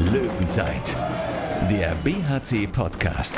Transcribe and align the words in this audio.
Löwenzeit, 0.00 0.94
der 1.68 1.96
BHC-Podcast. 2.04 3.34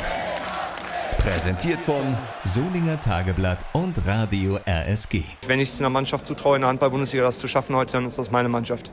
Präsentiert 1.17 1.81
von 1.81 2.15
Solinger 2.43 3.01
Tageblatt 3.01 3.65
und 3.73 4.05
Radio 4.05 4.59
RSG. 4.67 5.23
Wenn 5.47 5.59
ich 5.59 5.69
es 5.69 5.79
einer 5.79 5.89
Mannschaft 5.89 6.27
zutraue, 6.27 6.57
in 6.57 6.61
der 6.61 6.69
Handball-Bundesliga 6.69 7.23
das 7.23 7.39
zu 7.39 7.47
schaffen 7.47 7.75
heute, 7.75 7.93
dann 7.93 8.05
ist 8.05 8.19
das 8.19 8.29
meine 8.29 8.47
Mannschaft. 8.47 8.91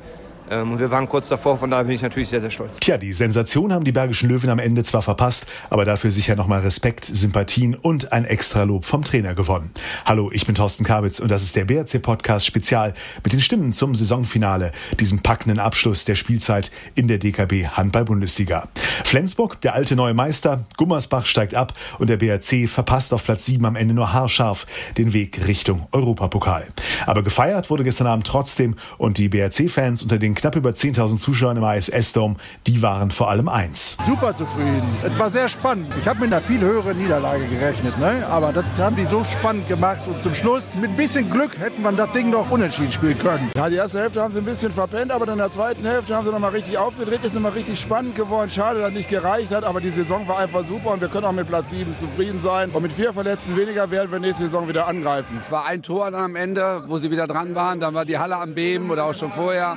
Ähm, 0.50 0.72
und 0.72 0.78
wir 0.78 0.90
waren 0.90 1.08
kurz 1.08 1.28
davor, 1.28 1.58
von 1.58 1.70
daher 1.70 1.84
bin 1.84 1.94
ich 1.94 2.02
natürlich 2.02 2.28
sehr, 2.28 2.40
sehr 2.40 2.50
stolz. 2.50 2.78
Tja, 2.80 2.96
die 2.96 3.12
Sensation 3.12 3.72
haben 3.72 3.84
die 3.84 3.92
Bergischen 3.92 4.28
Löwen 4.28 4.50
am 4.50 4.58
Ende 4.58 4.82
zwar 4.82 5.02
verpasst, 5.02 5.46
aber 5.70 5.84
dafür 5.84 6.10
sicher 6.10 6.36
nochmal 6.36 6.60
Respekt, 6.60 7.04
Sympathien 7.04 7.74
und 7.74 8.12
ein 8.12 8.24
Extralob 8.24 8.84
vom 8.84 9.04
Trainer 9.04 9.34
gewonnen. 9.34 9.70
Hallo, 10.04 10.30
ich 10.32 10.46
bin 10.46 10.54
Thorsten 10.54 10.84
Kabitz 10.84 11.20
und 11.20 11.30
das 11.30 11.42
ist 11.42 11.56
der 11.56 11.64
BRC 11.64 12.02
Podcast 12.02 12.46
Spezial 12.46 12.94
mit 13.22 13.32
den 13.32 13.40
Stimmen 13.40 13.72
zum 13.72 13.94
Saisonfinale, 13.94 14.72
diesem 14.98 15.20
packenden 15.20 15.58
Abschluss 15.58 16.04
der 16.04 16.14
Spielzeit 16.14 16.70
in 16.94 17.08
der 17.08 17.18
DKB 17.18 17.66
Handball-Bundesliga. 17.68 18.68
Flensburg, 19.04 19.60
der 19.60 19.74
alte 19.74 19.96
neue 19.96 20.14
Meister, 20.14 20.64
Gummersbach 20.76 21.26
steigt 21.26 21.54
ab 21.54 21.74
und 21.98 22.08
der 22.10 22.16
BRC 22.16 22.68
verpasst 22.68 23.12
auf 23.12 23.24
Platz 23.24 23.46
7 23.46 23.64
am 23.64 23.76
Ende 23.76 23.94
nur 23.94 24.12
haarscharf 24.12 24.66
den 24.96 25.12
Weg 25.12 25.46
Richtung 25.46 25.86
Europapokal. 25.92 26.66
Aber 27.06 27.22
gefeiert 27.22 27.70
wurde 27.70 27.84
gestern 27.84 28.06
Abend 28.06 28.26
trotzdem 28.26 28.76
und 28.96 29.18
die 29.18 29.28
BRC-Fans 29.28 30.02
unter 30.02 30.18
den 30.18 30.34
knapp 30.38 30.56
über 30.56 30.70
10.000 30.70 31.18
Zuschauern 31.18 31.56
im 31.56 31.64
ISS-Dome, 31.64 32.36
die 32.66 32.82
waren 32.82 33.10
vor 33.10 33.28
allem 33.30 33.48
eins. 33.48 33.96
Super 34.06 34.34
zufrieden. 34.34 34.86
Es 35.04 35.18
war 35.18 35.30
sehr 35.30 35.48
spannend. 35.48 35.92
Ich 35.98 36.06
habe 36.06 36.20
mit 36.20 36.32
einer 36.32 36.40
viel 36.40 36.60
höheren 36.60 36.96
Niederlage 36.96 37.46
gerechnet, 37.46 37.98
ne? 37.98 38.26
aber 38.30 38.52
das 38.52 38.64
haben 38.78 38.96
die 38.96 39.04
so 39.04 39.24
spannend 39.24 39.68
gemacht 39.68 40.00
und 40.06 40.22
zum 40.22 40.34
Schluss 40.34 40.76
mit 40.76 40.90
ein 40.90 40.96
bisschen 40.96 41.30
Glück 41.30 41.58
hätten 41.58 41.82
wir 41.82 41.92
das 41.92 42.12
Ding 42.12 42.30
noch 42.30 42.50
unentschieden 42.50 42.92
spielen 42.92 43.18
können. 43.18 43.50
Ja, 43.56 43.68
die 43.68 43.76
erste 43.76 44.00
Hälfte 44.00 44.22
haben 44.22 44.32
sie 44.32 44.38
ein 44.38 44.44
bisschen 44.44 44.72
verpennt, 44.72 45.10
aber 45.10 45.30
in 45.30 45.38
der 45.38 45.50
zweiten 45.50 45.84
Hälfte 45.84 46.14
haben 46.14 46.26
sie 46.26 46.32
nochmal 46.32 46.50
richtig 46.50 46.78
aufgedreht, 46.78 47.24
ist 47.24 47.34
nochmal 47.34 47.52
richtig 47.52 47.80
spannend 47.80 48.14
geworden. 48.14 48.50
Schade, 48.50 48.80
dass 48.80 48.92
nicht 48.92 49.08
gereicht 49.08 49.50
hat, 49.50 49.64
aber 49.64 49.80
die 49.80 49.90
Saison 49.90 50.26
war 50.28 50.38
einfach 50.38 50.64
super 50.64 50.90
und 50.90 51.00
wir 51.00 51.08
können 51.08 51.26
auch 51.26 51.32
mit 51.32 51.46
Platz 51.46 51.70
7 51.70 51.96
zufrieden 51.98 52.40
sein. 52.42 52.70
Und 52.70 52.82
mit 52.82 52.92
vier 52.92 53.12
Verletzten 53.12 53.56
weniger 53.56 53.90
werden 53.90 54.10
wir 54.12 54.20
nächste 54.20 54.44
Saison 54.44 54.68
wieder 54.68 54.86
angreifen. 54.86 55.38
Es 55.40 55.50
war 55.50 55.66
ein 55.66 55.82
Tor 55.82 56.10
dann 56.10 56.22
am 56.22 56.36
Ende, 56.36 56.84
wo 56.86 56.98
sie 56.98 57.10
wieder 57.10 57.26
dran 57.26 57.54
waren. 57.54 57.80
Dann 57.80 57.94
war 57.94 58.04
die 58.04 58.18
Halle 58.18 58.36
am 58.36 58.54
Beben 58.54 58.90
oder 58.90 59.04
auch 59.04 59.14
schon 59.14 59.30
vorher. 59.30 59.76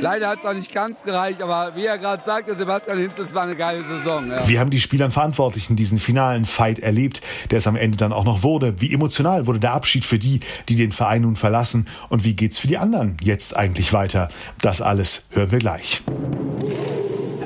Leider 0.00 0.28
hat 0.28 0.38
es 0.40 0.44
auch 0.44 0.54
nicht 0.54 0.72
ganz 0.72 1.02
gereicht, 1.02 1.42
aber 1.42 1.74
wie 1.74 1.86
er 1.86 1.98
gerade 1.98 2.22
sagte, 2.22 2.54
Sebastian 2.54 2.98
Hinz, 2.98 3.18
es 3.18 3.34
war 3.34 3.42
eine 3.42 3.56
geile 3.56 3.84
Saison. 3.84 4.30
Ja. 4.30 4.48
Wie 4.48 4.58
haben 4.58 4.70
die 4.70 4.80
Spieler 4.80 5.10
Verantwortlichen 5.10 5.76
diesen 5.76 5.98
finalen 5.98 6.44
Fight 6.44 6.78
erlebt, 6.78 7.20
der 7.50 7.58
es 7.58 7.66
am 7.66 7.76
Ende 7.76 7.96
dann 7.96 8.12
auch 8.12 8.24
noch 8.24 8.42
wurde? 8.42 8.80
Wie 8.80 8.92
emotional 8.92 9.46
wurde 9.46 9.58
der 9.58 9.72
Abschied 9.72 10.04
für 10.04 10.18
die, 10.18 10.40
die 10.68 10.74
den 10.74 10.92
Verein 10.92 11.22
nun 11.22 11.36
verlassen? 11.36 11.88
Und 12.08 12.24
wie 12.24 12.34
geht's 12.34 12.58
für 12.58 12.68
die 12.68 12.78
anderen 12.78 13.16
jetzt 13.22 13.56
eigentlich 13.56 13.92
weiter? 13.92 14.28
Das 14.60 14.80
alles 14.80 15.26
hören 15.30 15.50
wir 15.50 15.58
gleich. 15.58 16.02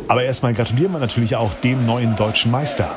Aber 0.08 0.25
erstmal 0.25 0.53
gratulieren 0.53 0.92
wir 0.92 0.98
natürlich 0.98 1.36
auch 1.36 1.55
dem 1.55 1.86
neuen 1.86 2.17
deutschen 2.17 2.50
Meister. 2.50 2.97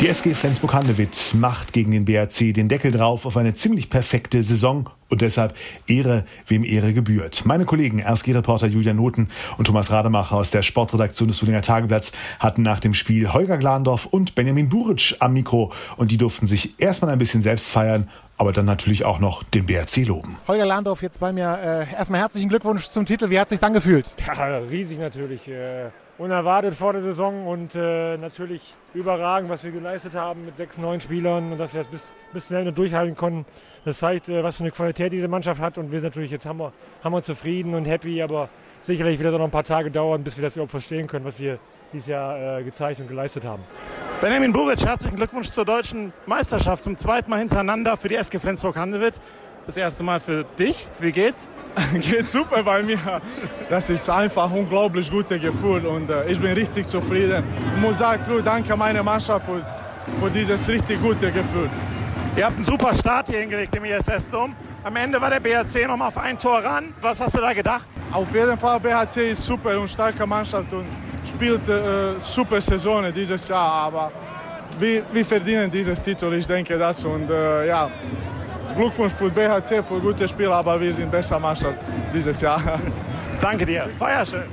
Die 0.00 0.08
SG 0.08 0.32
Flensburg-Handewitt 0.32 1.34
macht 1.34 1.74
gegen 1.74 1.90
den 1.90 2.06
BRC 2.06 2.54
den 2.54 2.68
Deckel 2.68 2.90
drauf 2.90 3.26
auf 3.26 3.36
eine 3.36 3.52
ziemlich 3.52 3.90
perfekte 3.90 4.42
Saison 4.42 4.88
und 5.10 5.20
deshalb 5.20 5.54
Ehre, 5.88 6.24
wem 6.46 6.64
Ehre 6.64 6.94
gebührt. 6.94 7.44
Meine 7.44 7.66
Kollegen 7.66 8.00
RSG-Reporter 8.00 8.66
Julian 8.66 8.96
Noten 8.96 9.28
und 9.58 9.66
Thomas 9.66 9.90
Rademacher 9.90 10.36
aus 10.36 10.52
der 10.52 10.62
Sportredaktion 10.62 11.28
des 11.28 11.36
Solinger 11.36 11.60
Tageblatts 11.60 12.12
hatten 12.38 12.62
nach 12.62 12.80
dem 12.80 12.94
Spiel 12.94 13.30
Holger 13.30 13.58
Glandorf 13.58 14.06
und 14.06 14.34
Benjamin 14.34 14.70
Buric 14.70 15.16
am 15.18 15.34
Mikro 15.34 15.70
und 15.98 16.10
die 16.10 16.16
durften 16.16 16.46
sich 16.46 16.80
erstmal 16.80 17.10
ein 17.10 17.18
bisschen 17.18 17.42
selbst 17.42 17.68
feiern 17.68 18.08
aber 18.38 18.54
dann 18.54 18.64
natürlich 18.64 19.04
auch 19.04 19.18
noch 19.18 19.42
den 19.42 19.66
BRC 19.66 20.06
loben. 20.06 20.38
Holger 20.48 20.64
Landorf 20.64 21.02
jetzt 21.02 21.20
bei 21.20 21.30
mir. 21.30 21.58
Äh, 21.62 21.92
erstmal 21.94 22.20
herzlichen 22.20 22.48
Glückwunsch 22.48 22.88
zum 22.88 23.04
Titel. 23.04 23.28
Wie 23.28 23.38
hat 23.38 23.48
es 23.48 23.50
sich 23.50 23.60
dann 23.60 23.74
gefühlt? 23.74 24.16
Ja, 24.26 24.60
riesig 24.60 24.98
natürlich. 24.98 25.46
Äh, 25.46 25.90
unerwartet 26.20 26.74
vor 26.74 26.92
der 26.92 27.00
Saison 27.00 27.46
und 27.46 27.74
äh, 27.74 28.18
natürlich 28.18 28.74
überragend, 28.92 29.48
was 29.48 29.64
wir 29.64 29.70
geleistet 29.70 30.12
haben 30.12 30.44
mit 30.44 30.58
sechs, 30.58 30.76
neun 30.76 31.00
Spielern 31.00 31.52
und 31.52 31.58
dass 31.58 31.72
wir 31.72 31.80
es 31.80 31.86
bis, 31.86 32.12
bis 32.34 32.48
zum 32.48 32.58
Ende 32.58 32.72
durchhalten 32.74 33.16
konnten. 33.16 33.46
Das 33.86 33.98
zeigt, 33.98 34.28
äh, 34.28 34.44
was 34.44 34.56
für 34.56 34.64
eine 34.64 34.70
Qualität 34.70 35.14
diese 35.14 35.28
Mannschaft 35.28 35.62
hat 35.62 35.78
und 35.78 35.90
wir 35.90 36.00
sind 36.00 36.10
natürlich 36.10 36.30
jetzt 36.30 36.44
haben 36.44 36.58
wir 36.58 37.22
zufrieden 37.22 37.74
und 37.74 37.86
happy, 37.86 38.20
aber 38.20 38.50
sicherlich 38.80 39.18
wird 39.18 39.32
es 39.32 39.38
noch 39.38 39.46
ein 39.46 39.50
paar 39.50 39.64
Tage 39.64 39.90
dauern, 39.90 40.22
bis 40.22 40.36
wir 40.36 40.42
das 40.42 40.56
überhaupt 40.56 40.72
verstehen 40.72 41.06
können, 41.06 41.24
was 41.24 41.40
wir 41.40 41.58
dieses 41.90 42.08
Jahr 42.08 42.58
äh, 42.58 42.64
gezeigt 42.64 43.00
und 43.00 43.08
geleistet 43.08 43.46
haben. 43.46 43.62
Benjamin 44.20 44.52
Buric, 44.52 44.84
herzlichen 44.84 45.16
Glückwunsch 45.16 45.50
zur 45.50 45.64
deutschen 45.64 46.12
Meisterschaft 46.26 46.82
zum 46.82 46.98
zweiten 46.98 47.30
Mal 47.30 47.38
hintereinander 47.38 47.96
für 47.96 48.08
die 48.08 48.16
SG 48.16 48.38
Flensburg-Handewitt. 48.38 49.20
Das 49.66 49.76
erste 49.76 50.02
Mal 50.02 50.20
für 50.20 50.44
dich. 50.58 50.88
Wie 50.98 51.12
geht's? 51.12 51.48
Geht 52.00 52.30
super 52.30 52.62
bei 52.62 52.82
mir. 52.82 52.98
Das 53.68 53.90
ist 53.90 54.08
einfach 54.10 54.50
ein 54.50 54.58
unglaublich 54.58 55.10
gutes 55.10 55.40
Gefühl 55.40 55.86
und 55.86 56.10
äh, 56.10 56.30
ich 56.30 56.40
bin 56.40 56.52
richtig 56.52 56.88
zufrieden. 56.88 57.44
Ich 57.76 57.80
muss 57.80 57.98
sagen, 57.98 58.22
danke 58.44 58.76
meiner 58.76 59.02
Mannschaft 59.02 59.46
für, 59.46 59.64
für 60.20 60.30
dieses 60.30 60.68
richtig 60.68 61.00
gute 61.00 61.30
Gefühl. 61.30 61.70
Ihr 62.36 62.44
habt 62.44 62.54
einen 62.54 62.62
super 62.62 62.94
Start 62.94 63.28
hier 63.28 63.40
hingelegt 63.40 63.74
im 63.76 63.84
ISS-Dom. 63.84 64.54
Am 64.82 64.96
Ende 64.96 65.20
war 65.20 65.30
der 65.30 65.40
BHC 65.40 65.86
noch 65.86 65.96
mal 65.96 66.08
auf 66.08 66.18
ein 66.18 66.38
Tor 66.38 66.64
ran. 66.64 66.94
Was 67.00 67.20
hast 67.20 67.36
du 67.36 67.40
da 67.40 67.52
gedacht? 67.52 67.88
Auf 68.12 68.32
jeden 68.34 68.56
Fall, 68.56 68.80
BHC 68.80 69.32
ist 69.32 69.44
super 69.44 69.78
und 69.78 69.88
starke 69.88 70.26
Mannschaft 70.26 70.72
und 70.72 70.86
spielt 71.28 71.68
äh, 71.68 72.18
super 72.18 72.60
Saison 72.60 73.12
dieses 73.12 73.46
Jahr. 73.48 73.70
Aber 73.70 74.10
wir, 74.78 75.02
wir 75.12 75.24
verdienen 75.24 75.70
dieses 75.70 76.00
Titel, 76.00 76.32
ich 76.32 76.46
denke 76.46 76.78
das. 76.78 77.04
Und 77.04 77.30
äh, 77.30 77.66
ja, 77.66 77.90
Glückwunsch 78.76 79.12
für 79.14 79.30
BHC, 79.30 79.82
für 79.82 80.00
gutes 80.00 80.30
Spiel, 80.30 80.48
aber 80.48 80.80
wir 80.80 80.92
sind 80.92 81.10
besser 81.10 81.38
Mannschaft 81.38 81.78
dieses 82.14 82.40
Jahr. 82.40 82.80
Danke 83.40 83.66
dir. 83.66 83.88
Feier 83.98 84.24
schön. 84.24 84.44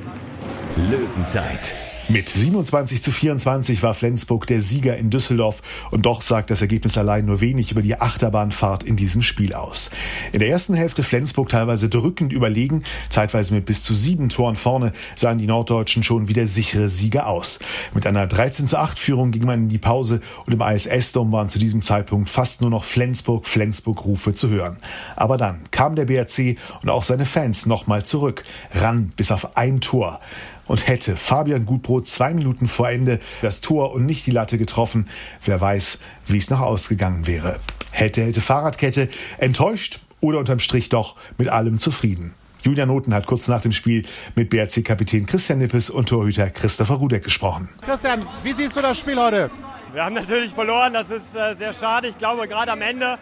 Löwenzeit 0.89 1.86
mit 2.09 2.29
27 2.29 3.01
zu 3.01 3.11
24 3.11 3.83
war 3.83 3.93
Flensburg 3.93 4.47
der 4.47 4.61
Sieger 4.61 4.95
in 4.95 5.09
Düsseldorf 5.09 5.61
und 5.91 6.05
doch 6.05 6.21
sagt 6.21 6.49
das 6.49 6.61
Ergebnis 6.61 6.97
allein 6.97 7.25
nur 7.25 7.41
wenig 7.41 7.71
über 7.71 7.81
die 7.81 7.99
Achterbahnfahrt 7.99 8.83
in 8.83 8.95
diesem 8.95 9.21
Spiel 9.21 9.53
aus. 9.53 9.89
In 10.31 10.39
der 10.39 10.47
ersten 10.49 10.73
Hälfte 10.73 11.03
Flensburg 11.03 11.49
teilweise 11.49 11.89
drückend 11.89 12.31
überlegen, 12.31 12.83
zeitweise 13.09 13.53
mit 13.53 13.65
bis 13.65 13.83
zu 13.83 13.93
sieben 13.93 14.29
Toren 14.29 14.55
vorne 14.55 14.93
sahen 15.15 15.37
die 15.37 15.47
Norddeutschen 15.47 16.03
schon 16.03 16.29
wieder 16.29 16.47
sichere 16.47 16.87
Sieger 16.87 17.27
aus. 17.27 17.59
Mit 17.93 18.07
einer 18.07 18.25
13 18.25 18.67
zu 18.67 18.77
8 18.77 18.97
Führung 18.97 19.31
ging 19.31 19.45
man 19.45 19.63
in 19.63 19.69
die 19.69 19.77
Pause 19.77 20.21
und 20.45 20.53
im 20.53 20.61
ISS-Dom 20.61 21.31
waren 21.31 21.49
zu 21.49 21.59
diesem 21.59 21.81
Zeitpunkt 21.81 22.29
fast 22.29 22.61
nur 22.61 22.69
noch 22.69 22.85
Flensburg-Flensburg-Rufe 22.85 24.33
zu 24.33 24.49
hören. 24.49 24.77
Aber 25.17 25.37
dann 25.37 25.59
kam 25.71 25.95
der 25.95 26.05
BRC 26.05 26.57
und 26.81 26.89
auch 26.89 27.03
seine 27.03 27.25
Fans 27.25 27.65
nochmal 27.65 28.03
zurück, 28.03 28.43
ran 28.73 29.11
bis 29.15 29.31
auf 29.31 29.57
ein 29.57 29.81
Tor. 29.81 30.21
Und 30.67 30.87
hätte 30.87 31.15
Fabian 31.15 31.65
Gutbrot 31.65 32.07
zwei 32.07 32.33
Minuten 32.33 32.67
vor 32.67 32.89
Ende 32.89 33.19
das 33.41 33.61
Tor 33.61 33.93
und 33.93 34.05
nicht 34.05 34.25
die 34.25 34.31
Latte 34.31 34.57
getroffen, 34.57 35.07
wer 35.45 35.59
weiß, 35.59 35.99
wie 36.27 36.37
es 36.37 36.49
noch 36.49 36.59
ausgegangen 36.59 37.25
wäre. 37.27 37.59
Hätte, 37.91 38.23
hätte 38.23 38.41
Fahrradkette, 38.41 39.09
enttäuscht 39.37 39.99
oder 40.19 40.39
unterm 40.39 40.59
Strich 40.59 40.89
doch 40.89 41.15
mit 41.37 41.49
allem 41.49 41.77
zufrieden. 41.77 42.33
Julian 42.63 42.89
Noten 42.89 43.13
hat 43.13 43.27
kurz 43.27 43.47
nach 43.47 43.61
dem 43.61 43.71
Spiel 43.71 44.05
mit 44.35 44.49
BRC-Kapitän 44.49 45.25
Christian 45.25 45.59
Nippes 45.59 45.89
und 45.89 46.09
Torhüter 46.09 46.49
Christopher 46.49 46.95
Rudek 46.95 47.23
gesprochen. 47.23 47.69
Christian, 47.81 48.25
wie 48.43 48.51
siehst 48.51 48.75
du 48.75 48.81
das 48.81 48.99
Spiel 48.99 49.17
heute? 49.17 49.49
Wir 49.93 50.03
haben 50.03 50.15
natürlich 50.15 50.51
verloren, 50.51 50.93
das 50.93 51.09
ist 51.09 51.35
äh, 51.35 51.53
sehr 51.53 51.71
schade. 51.71 52.09
Ich 52.09 52.17
glaube, 52.17 52.47
gerade 52.47 52.71
am 52.71 52.81
Ende 52.81 53.17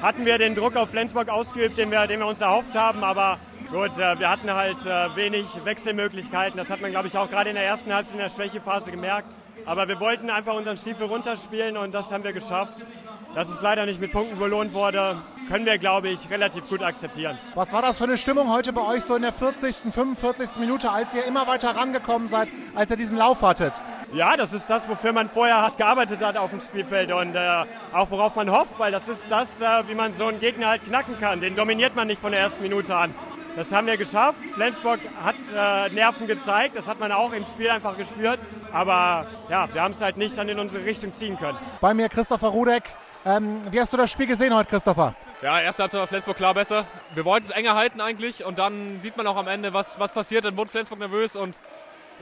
hatten 0.00 0.24
wir 0.24 0.38
den 0.38 0.54
Druck 0.54 0.76
auf 0.76 0.90
Flensburg 0.90 1.28
ausgeübt, 1.28 1.76
den 1.76 1.90
wir, 1.90 2.06
den 2.06 2.20
wir 2.20 2.26
uns 2.26 2.40
erhofft 2.40 2.74
haben, 2.74 3.04
aber 3.04 3.38
Gut, 3.70 3.96
äh, 4.00 4.18
wir 4.18 4.28
hatten 4.28 4.52
halt 4.52 4.84
äh, 4.84 5.14
wenig 5.14 5.46
Wechselmöglichkeiten. 5.62 6.58
Das 6.58 6.70
hat 6.70 6.80
man, 6.80 6.90
glaube 6.90 7.06
ich, 7.06 7.16
auch 7.16 7.30
gerade 7.30 7.50
in 7.50 7.54
der 7.54 7.64
ersten 7.64 7.94
Halbzeit 7.94 8.14
in 8.14 8.18
der 8.18 8.28
Schwächephase 8.28 8.90
gemerkt. 8.90 9.28
Aber 9.64 9.86
wir 9.86 10.00
wollten 10.00 10.28
einfach 10.28 10.54
unseren 10.54 10.76
Stiefel 10.76 11.06
runterspielen 11.06 11.76
und 11.76 11.94
das 11.94 12.10
haben 12.10 12.24
wir 12.24 12.32
geschafft. 12.32 12.84
Dass 13.32 13.48
es 13.48 13.60
leider 13.62 13.86
nicht 13.86 14.00
mit 14.00 14.10
Punkten 14.10 14.40
belohnt 14.40 14.74
wurde, 14.74 15.22
können 15.48 15.66
wir, 15.66 15.78
glaube 15.78 16.08
ich, 16.08 16.28
relativ 16.30 16.68
gut 16.68 16.82
akzeptieren. 16.82 17.38
Was 17.54 17.72
war 17.72 17.80
das 17.80 17.98
für 17.98 18.04
eine 18.04 18.18
Stimmung 18.18 18.52
heute 18.52 18.72
bei 18.72 18.84
euch 18.84 19.04
so 19.04 19.14
in 19.14 19.22
der 19.22 19.32
40., 19.32 19.92
45. 19.92 20.56
Minute, 20.58 20.90
als 20.90 21.14
ihr 21.14 21.24
immer 21.26 21.46
weiter 21.46 21.76
rangekommen 21.76 22.26
seid, 22.26 22.48
als 22.74 22.90
ihr 22.90 22.96
diesen 22.96 23.18
Lauf 23.18 23.42
hattet? 23.42 23.74
Ja, 24.12 24.36
das 24.36 24.52
ist 24.52 24.68
das, 24.68 24.88
wofür 24.88 25.12
man 25.12 25.28
vorher 25.28 25.58
hart 25.58 25.78
gearbeitet 25.78 26.20
hat 26.24 26.36
auf 26.36 26.50
dem 26.50 26.60
Spielfeld 26.60 27.12
und 27.12 27.36
äh, 27.36 27.64
auch 27.92 28.10
worauf 28.10 28.34
man 28.34 28.50
hofft, 28.50 28.76
weil 28.78 28.90
das 28.90 29.08
ist 29.08 29.30
das, 29.30 29.60
äh, 29.60 29.84
wie 29.86 29.94
man 29.94 30.10
so 30.10 30.26
einen 30.26 30.40
Gegner 30.40 30.66
halt 30.66 30.84
knacken 30.84 31.20
kann. 31.20 31.40
Den 31.40 31.54
dominiert 31.54 31.94
man 31.94 32.08
nicht 32.08 32.20
von 32.20 32.32
der 32.32 32.40
ersten 32.40 32.62
Minute 32.62 32.96
an. 32.96 33.14
Das 33.60 33.72
haben 33.72 33.86
wir 33.86 33.98
geschafft. 33.98 34.38
Flensburg 34.54 35.00
hat 35.22 35.34
äh, 35.54 35.92
Nerven 35.92 36.26
gezeigt. 36.26 36.76
Das 36.76 36.88
hat 36.88 36.98
man 36.98 37.12
auch 37.12 37.30
im 37.34 37.44
Spiel 37.44 37.68
einfach 37.68 37.94
gespürt. 37.94 38.40
Aber 38.72 39.26
ja, 39.50 39.68
wir 39.74 39.82
haben 39.82 39.92
es 39.92 40.00
halt 40.00 40.16
nicht 40.16 40.38
dann 40.38 40.48
in 40.48 40.58
unsere 40.58 40.86
Richtung 40.86 41.12
ziehen 41.12 41.38
können. 41.38 41.58
Bei 41.78 41.92
mir 41.92 42.08
Christopher 42.08 42.48
Rudek. 42.48 42.84
Ähm, 43.26 43.60
wie 43.70 43.78
hast 43.78 43.92
du 43.92 43.98
das 43.98 44.10
Spiel 44.10 44.26
gesehen 44.26 44.54
heute, 44.54 44.70
Christopher? 44.70 45.14
Ja, 45.42 45.60
erst 45.60 45.78
hat 45.78 45.90
Flensburg 46.08 46.38
klar 46.38 46.54
besser. 46.54 46.86
Wir 47.14 47.26
wollten 47.26 47.48
es 47.48 47.50
enger 47.50 47.74
halten 47.74 48.00
eigentlich 48.00 48.46
und 48.46 48.58
dann 48.58 48.98
sieht 49.02 49.18
man 49.18 49.26
auch 49.26 49.36
am 49.36 49.46
Ende, 49.46 49.74
was, 49.74 50.00
was 50.00 50.10
passiert. 50.10 50.46
Dann 50.46 50.56
wurde 50.56 50.70
Flensburg 50.70 50.98
nervös 50.98 51.36
und 51.36 51.54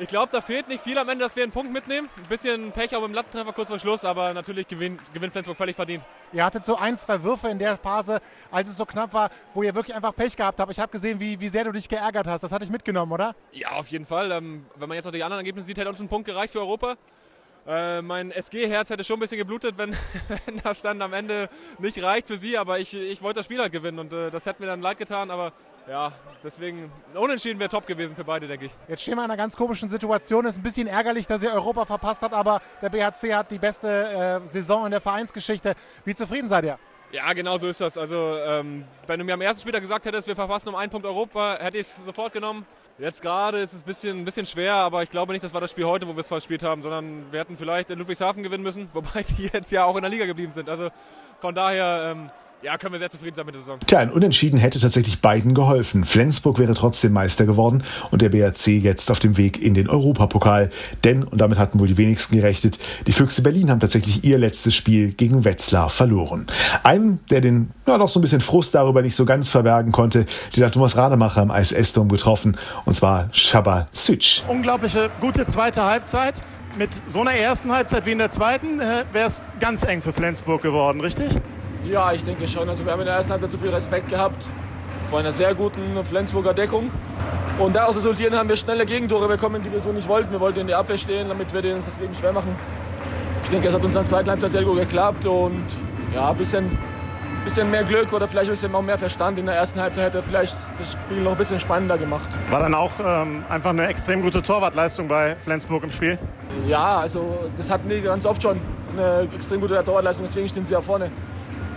Ich 0.01 0.07
glaube, 0.07 0.29
da 0.31 0.41
fehlt 0.41 0.69
nicht 0.69 0.85
viel 0.85 0.97
am 0.97 1.09
Ende, 1.09 1.25
dass 1.25 1.35
wir 1.35 1.43
einen 1.43 1.51
Punkt 1.51 1.73
mitnehmen. 1.73 2.09
Ein 2.17 2.29
bisschen 2.29 2.71
Pech 2.71 2.95
auch 2.95 3.05
im 3.05 3.13
Lattentreffer 3.13 3.53
kurz 3.53 3.69
vor 3.69 3.81
Schluss, 3.81 4.05
aber 4.05 4.33
natürlich 4.33 4.69
gewinnt, 4.69 5.01
gewinnt 5.13 5.33
Flensburg 5.33 5.57
völlig 5.57 5.75
verdient. 5.75 6.05
Ihr 6.33 6.45
hattet 6.45 6.65
so 6.65 6.77
ein, 6.77 6.97
zwei 6.97 7.21
Würfe 7.25 7.49
in 7.49 7.59
der 7.59 7.77
Phase, 7.77 8.21
als 8.53 8.69
es 8.69 8.77
so 8.77 8.87
knapp 8.87 9.13
war, 9.13 9.31
wo 9.55 9.65
ihr 9.65 9.75
wirklich 9.75 9.97
einfach 9.97 10.15
Pech 10.15 10.37
gehabt 10.37 10.61
habt. 10.61 10.71
Ich 10.71 10.79
habe 10.79 10.93
gesehen, 10.93 11.19
wie, 11.19 11.41
wie 11.41 11.49
sehr 11.49 11.65
du 11.65 11.73
dich 11.73 11.89
geärgert 11.89 12.29
hast. 12.29 12.43
Das 12.43 12.53
hatte 12.53 12.65
ich 12.65 12.71
mitgenommen, 12.71 13.11
oder? 13.11 13.35
Ja, 13.51 13.73
auf 13.73 13.89
jeden 13.89 14.07
Fall. 14.07 14.31
Ähm, 14.31 14.67
wenn 14.77 14.89
man 14.89 14.95
jetzt 14.95 15.05
noch 15.05 15.13
die 15.13 15.25
anderen 15.25 15.41
Ergebnisse 15.41 15.67
sieht, 15.67 15.79
hätte 15.79 15.89
uns 15.89 15.99
ein 15.99 16.09
Punkt 16.09 16.29
gereicht 16.29 16.53
für 16.53 16.61
Europa. 16.61 16.97
Äh, 17.67 18.01
mein 18.01 18.31
SG-Herz 18.31 18.91
hätte 18.91 19.03
schon 19.03 19.17
ein 19.17 19.21
bisschen 19.21 19.39
geblutet, 19.39 19.75
wenn, 19.79 19.97
wenn, 20.47 20.61
das 20.63 20.81
dann 20.81 21.03
am 21.03 21.13
Ende 21.13 21.51
nicht 21.81 22.01
reicht 22.01 22.29
für 22.29 22.37
sie. 22.37 22.57
Aber 22.57 22.79
ich, 22.79 22.95
ich 22.95 23.21
wollte 23.21 23.41
das 23.41 23.47
Spiel 23.47 23.59
halt 23.59 23.73
gewinnen 23.73 23.99
und 23.99 24.13
äh, 24.13 24.31
das 24.31 24.47
hätte 24.47 24.63
mir 24.63 24.69
dann 24.69 24.81
leid 24.81 24.99
getan. 24.99 25.33
Aber 25.33 25.53
ja, 25.89 26.13
deswegen 26.45 26.93
unentschieden 27.15 27.59
wäre 27.59 27.71
top 27.71 27.87
gewesen 27.87 28.15
für 28.15 28.25
beide, 28.25 28.47
denke 28.47 28.67
ich. 28.67 28.73
Jetzt 28.89 29.03
stehen 29.03 29.17
wir 29.17 29.25
in 29.25 29.31
einer 29.31 29.37
ganz 29.37 29.57
komischen 29.57 29.89
Situation. 29.89 30.45
Ist 30.47 30.57
ein 30.57 30.63
bisschen 30.63 30.87
ärgerlich, 30.87 31.27
dass 31.27 31.43
ihr 31.43 31.53
Europa 31.53 31.85
verpasst 31.87 32.23
habt, 32.23 32.35
aber 32.35 32.61
der 32.83 32.91
BHC 32.91 33.35
hat 33.35 33.51
die 33.51 33.59
beste 33.59 34.43
äh, 34.47 34.51
Saison 34.51 34.85
in 34.85 34.91
der 34.91 35.01
Vereinsgeschichte. 35.01 35.75
Wie 36.05 36.15
zufrieden 36.15 36.49
seid 36.49 36.65
ihr? 36.65 36.79
Ja, 37.11 37.33
genau 37.33 37.57
so 37.57 37.69
ist 37.69 37.81
das. 37.81 37.97
Also, 37.97 38.37
ähm, 38.37 38.85
wenn 39.07 39.19
du 39.19 39.25
mir 39.25 39.33
am 39.33 39.41
ersten 39.41 39.63
Spieltag 39.63 39.81
gesagt 39.81 40.05
hättest, 40.05 40.29
wir 40.29 40.37
verpassen 40.37 40.69
um 40.69 40.75
einen 40.75 40.91
Punkt 40.91 41.07
Europa, 41.07 41.57
hätte 41.59 41.79
ich 41.79 41.87
es 41.87 41.97
sofort 42.05 42.35
genommen. 42.35 42.67
Jetzt 42.99 43.23
gerade 43.23 43.59
ist 43.59 43.73
es 43.73 43.83
ein 43.83 43.87
bisschen, 43.87 44.19
ein 44.19 44.25
bisschen 44.25 44.45
schwer, 44.45 44.75
aber 44.75 45.05
ich 45.05 45.09
glaube 45.09 45.33
nicht, 45.33 45.45
das 45.45 45.55
war 45.55 45.61
das 45.61 45.71
Spiel 45.71 45.85
heute, 45.85 46.07
wo 46.07 46.15
wir 46.15 46.21
es 46.21 46.29
verspielt 46.29 46.63
haben, 46.65 46.83
sondern 46.83 47.31
wir 47.31 47.41
hätten 47.41 47.57
vielleicht 47.57 47.91
in 47.91 47.99
Ludwigshafen 47.99 48.43
gewinnen 48.43 48.65
müssen, 48.65 48.91
wobei 48.93 49.23
die 49.23 49.49
jetzt 49.53 49.71
ja 49.71 49.85
auch 49.85 49.97
in 49.97 50.03
der 50.03 50.11
Liga 50.11 50.27
geblieben 50.27 50.53
sind. 50.53 50.69
Also 50.69 50.91
von 51.41 51.55
daher 51.55 52.11
ähm, 52.13 52.31
ja, 52.63 52.77
können 52.77 52.93
wir 52.93 52.99
sehr 52.99 53.11
zufrieden 53.11 53.37
sein 53.37 53.47
mit 53.47 53.55
der 53.55 53.63
Saison. 53.63 53.79
Tja, 53.87 53.99
ein 54.01 54.11
Unentschieden 54.11 54.59
hätte 54.59 54.81
tatsächlich 54.81 55.21
beiden 55.21 55.55
geholfen. 55.55 56.05
Flensburg 56.05 56.59
wäre 56.59 56.75
trotzdem 56.75 57.13
Meister 57.13 57.47
geworden 57.47 57.85
und 58.11 58.21
der 58.21 58.31
BRC 58.31 58.69
jetzt 58.69 59.11
auf 59.11 59.21
dem 59.21 59.37
Weg 59.37 59.63
in 59.63 59.75
den 59.75 59.89
Europapokal. 59.89 60.71
Denn, 61.05 61.23
und 61.23 61.41
damit 61.41 61.59
hatten 61.59 61.79
wohl 61.79 61.89
die 61.89 61.97
wenigsten 61.97 62.37
gerechnet, 62.37 62.79
die 63.07 63.13
Füchse 63.13 63.43
Berlin 63.43 63.71
haben 63.71 63.81
tatsächlich 63.81 64.25
ihr 64.25 64.39
letztes 64.39 64.75
Spiel 64.75 65.13
gegen 65.13 65.45
Wetzlar 65.45 65.89
verloren. 65.89 66.47
Einem, 66.83 67.21
der 67.31 67.41
den, 67.41 67.71
ja, 67.87 67.97
doch 67.97 68.09
so 68.09 68.19
ein 68.19 68.23
bisschen 68.23 68.41
Frust 68.41 68.75
darüber 68.75 69.03
nicht 69.03 69.15
so 69.15 69.25
ganz 69.25 69.51
verbergen 69.51 69.93
konnte, 69.93 70.27
den 70.57 70.65
hat 70.65 70.75
Thomas 70.75 70.97
Rademacher 70.97 71.43
im 71.43 71.51
Eis 71.51 71.73
Estom 71.73 72.09
getroffen, 72.09 72.57
und 72.85 72.95
zwar 72.95 73.29
Shaba 73.33 73.89
Süc. 73.93 74.43
Unglaubliche 74.49 75.11
gute 75.21 75.47
zweite 75.47 75.85
Halbzeit. 75.85 76.43
Mit 76.77 76.91
so 77.09 77.21
einer 77.21 77.33
ersten 77.33 77.73
Halbzeit 77.73 78.05
wie 78.07 78.13
in 78.13 78.19
der 78.19 78.31
zweiten 78.31 78.79
äh, 78.79 79.05
wäre 79.13 79.27
es 79.27 79.43
ganz 79.59 79.83
eng 79.85 80.03
für 80.03 80.13
Flensburg 80.13 80.63
geworden, 80.63 81.01
richtig? 81.01 81.41
Ja, 81.91 82.13
ich 82.13 82.23
denke 82.23 82.47
schon. 82.47 82.69
Also 82.69 82.85
wir 82.85 82.93
haben 82.93 83.01
in 83.01 83.07
der 83.07 83.17
ersten 83.17 83.33
Halbzeit 83.33 83.51
zu 83.51 83.59
viel 83.59 83.71
Respekt 83.71 84.09
gehabt 84.09 84.47
vor 85.09 85.21
einer 85.21 85.33
sehr 85.33 85.55
guten 85.55 86.05
Flensburger 86.05 86.53
Deckung. 86.53 86.91
Und 87.59 87.75
daraus 87.75 87.97
resultieren 87.97 88.37
haben 88.37 88.49
wir 88.49 88.57
schnelle 88.57 88.85
Gegentore 88.85 89.27
bekommen, 89.27 89.63
die 89.65 89.73
wir 89.73 89.81
so 89.81 89.91
nicht 89.91 90.07
wollten. 90.07 90.31
Wir 90.31 90.41
wollten 90.41 90.61
in 90.61 90.67
der 90.67 90.79
Abwehr 90.79 90.99
stehen, 90.99 91.29
damit 91.29 91.53
wir 91.53 91.63
denen 91.63 91.83
das 91.83 91.99
Leben 91.99 92.15
schwer 92.15 92.33
machen. 92.33 92.55
Ich 93.43 93.49
denke, 93.49 93.69
es 93.69 93.75
hat 93.75 93.83
uns 93.83 93.95
in 93.95 94.03
der 94.03 94.09
zweiten 94.09 94.29
Halbzeit 94.29 94.53
sehr 94.53 94.65
gut 94.65 94.77
geklappt 94.77 95.25
und 95.25 95.65
ja, 96.15 96.31
ein 96.31 96.37
bisschen, 96.37 96.79
bisschen 97.45 97.71
mehr 97.71 97.85
Glück 97.85 98.13
oder 98.13 98.29
vielleicht 98.29 98.51
ein 98.51 98.53
bisschen 98.53 98.75
auch 98.75 98.83
mehr 98.83 98.99
Verstand 98.99 99.39
in 99.39 99.47
der 99.47 99.55
ersten 99.55 99.81
Halbzeit 99.81 100.13
hätte 100.13 100.23
vielleicht 100.23 100.55
das 100.79 100.93
Spiel 100.93 101.23
noch 101.23 101.33
ein 101.33 101.39
bisschen 101.39 101.59
spannender 101.59 101.97
gemacht. 101.97 102.29
War 102.51 102.61
dann 102.61 102.75
auch 102.75 102.93
ähm, 103.03 103.45
einfach 103.49 103.71
eine 103.71 103.87
extrem 103.87 104.21
gute 104.21 104.43
Torwartleistung 104.43 105.09
bei 105.09 105.37
Flensburg 105.37 105.83
im 105.85 105.91
Spiel? 105.91 106.19
Ja, 106.67 106.99
also 106.99 107.51
das 107.57 107.71
hatten 107.71 107.89
die 107.89 108.03
ganz 108.03 108.27
oft 108.27 108.43
schon 108.43 108.61
eine 108.97 109.27
extrem 109.35 109.63
gute 109.63 109.83
Torwartleistung, 109.83 110.27
deswegen 110.27 110.49
stehen 110.49 110.65
sie 110.65 110.75
ja 110.75 110.83
vorne. 110.83 111.11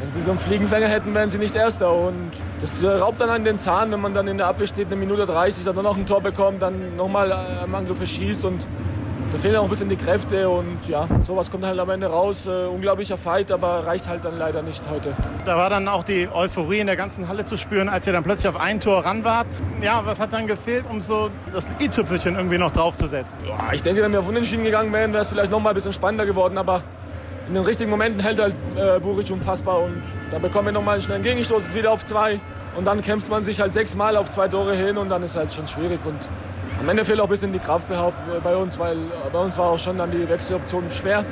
Wenn 0.01 0.11
sie 0.11 0.21
so 0.21 0.31
einen 0.31 0.39
Fliegenfänger 0.39 0.87
hätten, 0.87 1.13
wären 1.13 1.29
sie 1.29 1.37
nicht 1.37 1.55
Erster. 1.55 1.93
Und 1.93 2.31
das 2.59 2.83
raubt 2.83 3.21
dann 3.21 3.29
an 3.29 3.43
den 3.43 3.59
Zahn, 3.59 3.91
wenn 3.91 4.01
man 4.01 4.15
dann 4.15 4.27
in 4.27 4.37
der 4.37 4.47
Abwehr 4.47 4.65
steht, 4.65 4.87
eine 4.87 4.95
Minute 4.95 5.27
30, 5.27 5.63
dann 5.63 5.75
noch 5.75 5.95
ein 5.95 6.07
Tor 6.07 6.21
bekommt, 6.21 6.61
dann 6.61 6.95
nochmal 6.95 7.31
am 7.31 7.75
Angriff 7.75 7.97
verschießt. 7.97 8.45
Und 8.45 8.65
da 9.31 9.37
fehlen 9.37 9.55
auch 9.57 9.63
ein 9.63 9.69
bisschen 9.69 9.89
die 9.89 9.95
Kräfte. 9.95 10.49
Und 10.49 10.79
ja, 10.87 11.07
sowas 11.21 11.51
kommt 11.51 11.65
halt 11.65 11.79
am 11.79 11.89
Ende 11.91 12.07
raus. 12.07 12.47
Äh, 12.47 12.65
unglaublicher 12.65 13.17
Fight, 13.17 13.51
aber 13.51 13.85
reicht 13.85 14.07
halt 14.07 14.25
dann 14.25 14.39
leider 14.39 14.63
nicht 14.63 14.89
heute. 14.89 15.13
Da 15.45 15.55
war 15.55 15.69
dann 15.69 15.87
auch 15.87 16.03
die 16.03 16.27
Euphorie 16.33 16.79
in 16.79 16.87
der 16.87 16.95
ganzen 16.95 17.27
Halle 17.27 17.45
zu 17.45 17.55
spüren, 17.55 17.87
als 17.87 18.07
ihr 18.07 18.13
dann 18.13 18.23
plötzlich 18.23 18.49
auf 18.49 18.59
ein 18.59 18.79
Tor 18.79 19.05
ran 19.05 19.23
wart. 19.23 19.45
Ja, 19.83 20.01
was 20.03 20.19
hat 20.19 20.33
dann 20.33 20.47
gefehlt, 20.47 20.85
um 20.89 20.99
so 20.99 21.29
das 21.53 21.69
i-Tüpfelchen 21.79 22.35
irgendwie 22.35 22.57
noch 22.57 22.71
draufzusetzen? 22.71 23.37
Ja, 23.47 23.71
ich 23.71 23.83
denke, 23.83 24.01
wenn 24.01 24.11
wir 24.11 24.21
auf 24.21 24.27
Unentschieden 24.27 24.63
gegangen 24.63 24.91
wären, 24.91 25.13
wäre 25.13 25.21
es 25.21 25.27
vielleicht 25.27 25.51
nochmal 25.51 25.73
ein 25.73 25.75
bisschen 25.75 25.93
spannender 25.93 26.25
geworden. 26.25 26.57
Aber 26.57 26.81
in 27.47 27.53
den 27.53 27.63
richtigen 27.63 27.89
Momenten 27.89 28.21
hält 28.21 28.39
halt 28.39 28.55
äh, 28.75 28.99
Buric 28.99 29.29
unfassbar 29.31 29.81
und 29.81 30.01
da 30.31 30.39
bekommen 30.39 30.67
wir 30.67 30.71
nochmal 30.73 30.95
einen 30.95 31.03
schnellen 31.03 31.23
Gegenstoß, 31.23 31.67
ist 31.67 31.75
wieder 31.75 31.91
auf 31.91 32.03
zwei 32.05 32.39
und 32.75 32.85
dann 32.85 33.01
kämpft 33.01 33.29
man 33.29 33.43
sich 33.43 33.59
halt 33.59 33.73
sechsmal 33.73 34.15
auf 34.15 34.29
zwei 34.31 34.47
Tore 34.47 34.75
hin 34.75 34.97
und 34.97 35.09
dann 35.09 35.23
ist 35.23 35.35
halt 35.35 35.51
schon 35.51 35.67
schwierig 35.67 35.99
und 36.05 36.19
am 36.79 36.89
Ende 36.89 37.05
fehlt 37.05 37.19
auch 37.19 37.25
ein 37.25 37.29
bisschen 37.29 37.53
die 37.53 37.59
Kraft 37.59 37.87
bei 38.43 38.55
uns, 38.55 38.79
weil 38.79 38.97
bei 39.31 39.39
uns 39.39 39.57
war 39.57 39.69
auch 39.69 39.79
schon 39.79 39.97
dann 39.97 40.09
die 40.09 40.27
Wechseloption 40.27 40.89
schwer. 40.89 41.23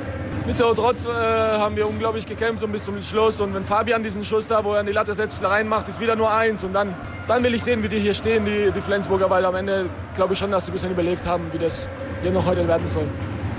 Nichtsdestotrotz 0.46 1.06
äh, 1.06 1.10
haben 1.10 1.76
wir 1.76 1.88
unglaublich 1.88 2.24
gekämpft 2.24 2.62
und 2.62 2.72
bis 2.72 2.84
zum 2.84 3.02
Schluss. 3.02 3.40
Und 3.40 3.52
wenn 3.54 3.64
Fabian 3.64 4.02
diesen 4.02 4.24
Schuss 4.24 4.46
da, 4.46 4.64
wo 4.64 4.72
er 4.74 4.80
an 4.80 4.86
die 4.86 4.92
Latte 4.92 5.12
setzt, 5.12 5.42
reinmacht, 5.42 5.88
ist 5.88 6.00
wieder 6.00 6.16
nur 6.16 6.32
eins. 6.32 6.64
Und 6.64 6.72
dann, 6.72 6.94
dann 7.28 7.42
will 7.42 7.54
ich 7.54 7.62
sehen, 7.62 7.82
wie 7.82 7.88
die 7.88 7.98
hier 7.98 8.14
stehen, 8.14 8.44
die, 8.44 8.70
die 8.70 8.80
Flensburger, 8.80 9.28
weil 9.28 9.44
am 9.44 9.54
Ende 9.54 9.86
glaube 10.14 10.32
ich 10.32 10.38
schon, 10.38 10.50
dass 10.50 10.66
sie 10.66 10.70
ein 10.70 10.74
bisschen 10.74 10.92
überlegt 10.92 11.26
haben, 11.26 11.44
wie 11.52 11.58
das 11.58 11.88
hier 12.22 12.30
noch 12.30 12.46
heute 12.46 12.66
werden 12.66 12.88
soll. 12.88 13.06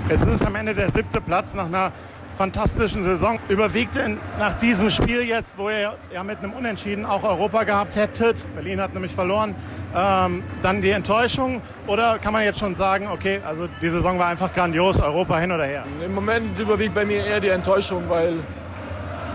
Jetzt 0.08 0.26
ist 0.26 0.34
es 0.34 0.44
am 0.44 0.56
Ende 0.56 0.74
der 0.74 0.90
siebte 0.90 1.20
Platz 1.20 1.54
nach 1.54 1.66
einer 1.66 1.92
fantastischen 2.36 3.04
Saison. 3.04 3.38
Überwiegt 3.48 3.94
denn 3.94 4.18
nach 4.38 4.54
diesem 4.54 4.90
Spiel 4.90 5.22
jetzt, 5.22 5.58
wo 5.58 5.68
ihr 5.68 5.94
ja 6.12 6.22
mit 6.22 6.38
einem 6.38 6.52
Unentschieden 6.52 7.04
auch 7.06 7.22
Europa 7.22 7.64
gehabt 7.64 7.96
hättet, 7.96 8.46
Berlin 8.54 8.80
hat 8.80 8.94
nämlich 8.94 9.14
verloren, 9.14 9.54
ähm, 9.94 10.42
dann 10.62 10.82
die 10.82 10.90
Enttäuschung? 10.90 11.60
Oder 11.86 12.18
kann 12.18 12.32
man 12.32 12.44
jetzt 12.44 12.58
schon 12.58 12.74
sagen, 12.74 13.08
okay, 13.08 13.40
also 13.46 13.68
die 13.80 13.88
Saison 13.88 14.18
war 14.18 14.28
einfach 14.28 14.52
grandios, 14.52 15.00
Europa 15.00 15.38
hin 15.38 15.52
oder 15.52 15.64
her? 15.64 15.84
Im 16.04 16.14
Moment 16.14 16.58
überwiegt 16.58 16.94
bei 16.94 17.04
mir 17.04 17.24
eher 17.24 17.40
die 17.40 17.48
Enttäuschung, 17.48 18.04
weil 18.08 18.36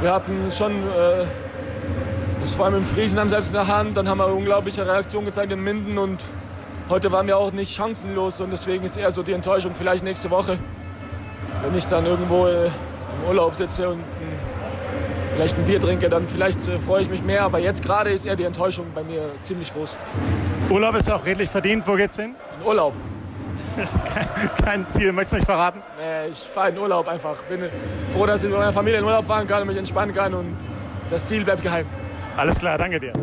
wir 0.01 0.13
hatten 0.13 0.51
schon 0.51 0.71
äh, 0.71 1.25
das 2.39 2.53
vor 2.53 2.65
allem 2.65 2.75
im 2.75 2.85
Friesenheim 2.85 3.29
selbst 3.29 3.49
in 3.49 3.55
der 3.55 3.67
Hand, 3.67 3.97
dann 3.97 4.07
haben 4.07 4.19
wir 4.19 4.27
unglaubliche 4.27 4.85
Reaktionen 4.85 5.25
gezeigt 5.25 5.51
in 5.51 5.63
Minden 5.63 5.97
und 5.97 6.19
heute 6.89 7.11
waren 7.11 7.27
wir 7.27 7.37
auch 7.37 7.51
nicht 7.51 7.75
chancenlos 7.75 8.39
und 8.41 8.51
deswegen 8.51 8.83
ist 8.85 8.97
eher 8.97 9.11
so 9.11 9.23
die 9.23 9.33
Enttäuschung 9.33 9.73
vielleicht 9.75 10.03
nächste 10.03 10.29
Woche 10.29 10.57
wenn 11.67 11.77
ich 11.77 11.85
dann 11.85 12.05
irgendwo 12.05 12.47
äh, 12.47 12.67
im 12.67 13.27
Urlaub 13.27 13.55
sitze 13.55 13.89
und 13.89 14.03
vielleicht 15.33 15.57
ein 15.57 15.65
Bier 15.65 15.79
trinke, 15.81 16.07
dann 16.07 16.25
vielleicht 16.27 16.65
äh, 16.67 16.79
freue 16.79 17.01
ich 17.01 17.09
mich 17.09 17.21
mehr. 17.21 17.43
Aber 17.43 17.59
jetzt 17.59 17.83
gerade 17.83 18.09
ist 18.09 18.25
eher 18.25 18.37
die 18.37 18.45
Enttäuschung 18.45 18.85
bei 18.95 19.03
mir 19.03 19.31
ziemlich 19.43 19.73
groß. 19.73 19.97
Urlaub 20.69 20.95
ist 20.95 21.11
auch 21.11 21.25
redlich 21.25 21.49
verdient. 21.49 21.85
Wo 21.85 21.95
geht's 21.95 22.15
hin? 22.15 22.35
In 22.59 22.65
Urlaub. 22.65 22.93
Kein 24.63 24.87
Ziel, 24.87 25.11
möchtest 25.11 25.33
du 25.33 25.35
nicht 25.37 25.45
verraten? 25.45 25.81
Nee, 25.99 26.31
ich 26.31 26.39
fahre 26.39 26.69
in 26.69 26.77
Urlaub 26.77 27.07
einfach. 27.07 27.35
Bin 27.43 27.69
froh, 28.11 28.25
dass 28.25 28.43
ich 28.43 28.49
mit 28.49 28.57
meiner 28.57 28.73
Familie 28.73 28.99
in 28.99 29.05
Urlaub 29.05 29.25
fahren 29.25 29.45
kann 29.45 29.61
und 29.61 29.67
mich 29.67 29.77
entspannen 29.77 30.15
kann. 30.15 30.33
Und 30.33 30.55
das 31.09 31.25
Ziel 31.27 31.43
bleibt 31.43 31.61
geheim. 31.61 31.85
Alles 32.37 32.57
klar, 32.59 32.77
danke 32.77 32.99
dir. 32.99 33.13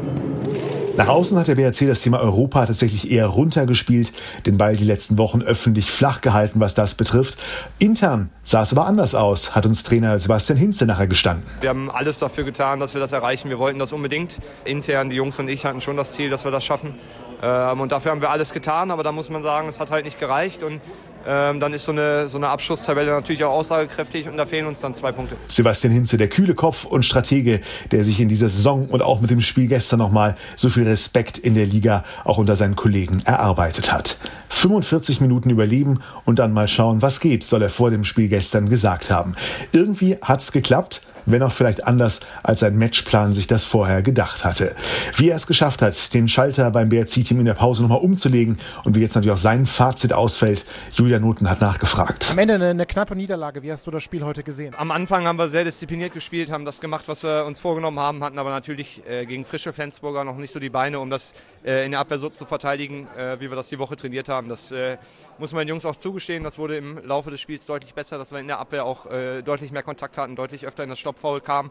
Nach 0.97 1.09
außen 1.09 1.37
hat 1.37 1.49
der 1.49 1.57
BRC 1.57 1.89
das 1.89 2.03
Thema 2.03 2.21
Europa 2.21 2.67
tatsächlich 2.67 3.11
eher 3.11 3.27
runtergespielt, 3.27 4.13
den 4.47 4.59
Ball 4.59 4.77
die 4.77 4.85
letzten 4.85 5.19
Wochen 5.19 5.43
öffentlich 5.43 5.91
flach 5.91 6.21
gehalten, 6.21 6.61
was 6.61 6.77
das 6.77 6.95
betrifft. 6.95 7.37
Intern 7.81 8.31
sah 8.45 8.63
es 8.63 8.71
aber 8.71 8.87
anders 8.87 9.17
aus, 9.17 9.57
hat 9.57 9.67
uns 9.67 9.83
Trainer 9.83 10.17
Sebastian 10.21 10.57
Hinze 10.57 10.87
nachher 10.87 11.09
gestanden. 11.09 11.45
Wir 11.61 11.71
haben 11.71 11.91
alles 11.91 12.21
dafür 12.21 12.45
getan, 12.45 12.79
dass 12.79 12.95
wir 12.95 13.01
das 13.01 13.11
erreichen. 13.11 13.49
Wir 13.51 13.59
wollten 13.59 13.81
das 13.81 13.93
unbedingt. 13.93 14.39
Intern, 14.65 15.11
die 15.11 15.17
Jungs 15.17 15.37
und 15.41 15.49
ich 15.49 15.67
hatten 15.67 15.81
schon 15.81 15.97
das 15.97 16.13
Ziel, 16.13 16.31
dass 16.31 16.45
wir 16.45 16.53
das 16.53 16.65
schaffen. 16.65 16.95
Ähm, 17.43 17.81
und 17.81 17.91
dafür 17.91 18.13
haben 18.13 18.21
wir 18.21 18.31
alles 18.31 18.53
getan, 18.53 18.93
aber 18.93 19.03
da 19.03 19.11
muss 19.11 19.29
man 19.31 19.43
sagen, 19.43 19.69
es 19.69 19.81
hat 19.81 19.91
halt 19.91 20.05
nicht 20.05 20.21
gereicht. 20.21 20.63
Und 20.63 20.81
ähm, 21.27 21.61
dann 21.61 21.73
ist 21.73 21.85
so 21.85 21.93
eine, 21.93 22.29
so 22.29 22.39
eine 22.39 22.49
Abschlusstabelle 22.49 23.11
natürlich 23.11 23.45
auch 23.45 23.53
aussagekräftig 23.53 24.29
und 24.29 24.37
da 24.37 24.47
fehlen 24.47 24.67
uns 24.67 24.81
dann 24.81 24.95
zwei 24.95 25.13
Punkte. 25.13 25.37
Sebastian 25.49 25.93
Hinze, 25.93 26.17
der 26.17 26.29
kühle 26.29 26.55
Kopf 26.55 26.85
und 26.85 27.05
Stratege, 27.05 27.61
der 27.91 28.05
sich 28.05 28.21
in 28.21 28.29
dieser 28.29 28.49
Saison 28.49 28.87
und 28.89 29.03
auch 29.03 29.21
mit 29.21 29.31
dem 29.31 29.41
Spiel 29.41 29.69
gestern 29.69 29.99
nochmal 29.99 30.37
so 30.57 30.69
viel 30.69 30.85
Respekt 30.85 31.39
in 31.39 31.55
der 31.55 31.67
Liga 31.67 32.05
auch 32.25 32.39
unter 32.39 32.57
seinen 32.57 32.77
Kollegen 32.77 33.23
erarbeitet 33.25 33.93
hat. 33.93 34.19
45 34.51 35.21
Minuten 35.21 35.51
überleben 35.51 36.01
und 36.25 36.39
dann 36.39 36.53
mal 36.53 36.69
schauen, 36.69 37.03
was 37.03 37.21
geht, 37.21 37.45
soll 37.45 37.63
er 37.63 37.71
vor 37.71 37.91
dem 37.91 38.05
Spiel 38.05 38.29
gestern 38.29 38.69
gesagt 38.69 39.11
haben. 39.11 39.35
Irgendwie 39.73 40.17
hat's 40.23 40.53
geklappt 40.53 41.03
wenn 41.27 41.43
auch 41.43 41.53
vielleicht 41.53 41.87
anders, 41.87 42.21
als 42.43 42.61
sein 42.61 42.77
Matchplan 42.77 43.35
sich 43.35 43.47
das 43.47 43.65
vorher 43.65 44.03
gedacht 44.03 44.45
hatte. 44.45 44.75
Wie 45.17 45.31
er 45.31 45.37
es 45.37 45.47
geschafft 45.47 45.83
hat, 45.83 46.15
den 46.15 46.29
Schalter 46.29 46.71
beim 46.71 46.89
BRC-Team 46.89 47.39
in 47.39 47.47
der 47.47 47.55
Pause 47.55 47.83
nochmal 47.83 47.99
umzulegen 47.99 48.59
und 48.85 48.95
wie 48.95 49.01
jetzt 49.01 49.15
natürlich 49.15 49.35
auch 49.35 49.39
sein 49.39 49.67
Fazit 49.67 50.13
ausfällt, 50.13 50.65
Julia 50.93 51.19
Noten 51.19 51.49
hat 51.49 51.61
nachgefragt. 51.61 52.29
Am 52.31 52.39
Ende 52.39 52.55
eine, 52.55 52.71
eine 52.71 52.87
knappe 52.87 53.17
Niederlage. 53.17 53.63
Wie 53.63 53.73
hast 53.73 53.87
du 53.87 53.91
das 53.91 54.03
Spiel 54.03 54.25
heute 54.25 54.43
gesehen? 54.43 54.75
Am 54.77 54.91
Anfang 54.91 55.27
haben 55.27 55.39
wir 55.39 55.49
sehr 55.49 55.65
diszipliniert 55.65 56.13
gespielt, 56.13 56.51
haben 56.51 56.65
das 56.65 56.81
gemacht, 56.81 57.05
was 57.07 57.23
wir 57.23 57.45
uns 57.47 57.61
vorgenommen 57.61 57.99
haben, 57.99 58.23
hatten 58.23 58.39
aber 58.39 58.51
natürlich 58.51 59.03
äh, 59.09 59.27
gegen 59.27 59.45
frische 59.45 59.73
Flensburger 59.73 60.25
noch 60.25 60.37
nicht 60.37 60.53
so 60.53 60.61
die 60.61 60.71
Beine, 60.71 61.01
um 61.01 61.11
das 61.11 61.35
äh, 61.65 61.85
in 61.85 61.93
der 61.93 62.01
Abwehr 62.01 62.19
so 62.19 62.29
zu 62.29 62.45
verteidigen, 62.45 63.09
äh, 63.17 63.41
wie 63.41 63.51
wir 63.51 63.57
das 63.57 63.69
die 63.69 63.79
Woche 63.79 63.97
trainiert 63.97 64.29
haben. 64.29 64.49
Das 64.49 64.71
äh, 64.73 64.97
muss 65.39 65.53
man 65.53 65.61
den 65.61 65.69
Jungs 65.69 65.85
auch 65.85 65.97
zugestehen. 65.97 66.45
Das 66.45 66.59
wurde 66.59 66.77
im 66.77 67.05
Laufe 67.05 67.31
des 67.31 67.41
Spiels 67.41 67.67
deutlich 67.67 67.95
besser, 67.95 68.19
dass 68.19 68.33
wir 68.33 68.39
in 68.39 68.47
der 68.47 68.59
Abwehr 68.59 68.85
auch 68.85 69.07
äh, 69.11 69.43
deutlich 69.43 69.73
mehr 69.73 69.83
Kontakt 69.83 70.17
hatten, 70.19 70.37
deutlich 70.37 70.67
öfter 70.67 70.85
in 70.85 70.91
das 70.91 70.99
Stoppfoul 71.15 71.41
kamen. 71.41 71.71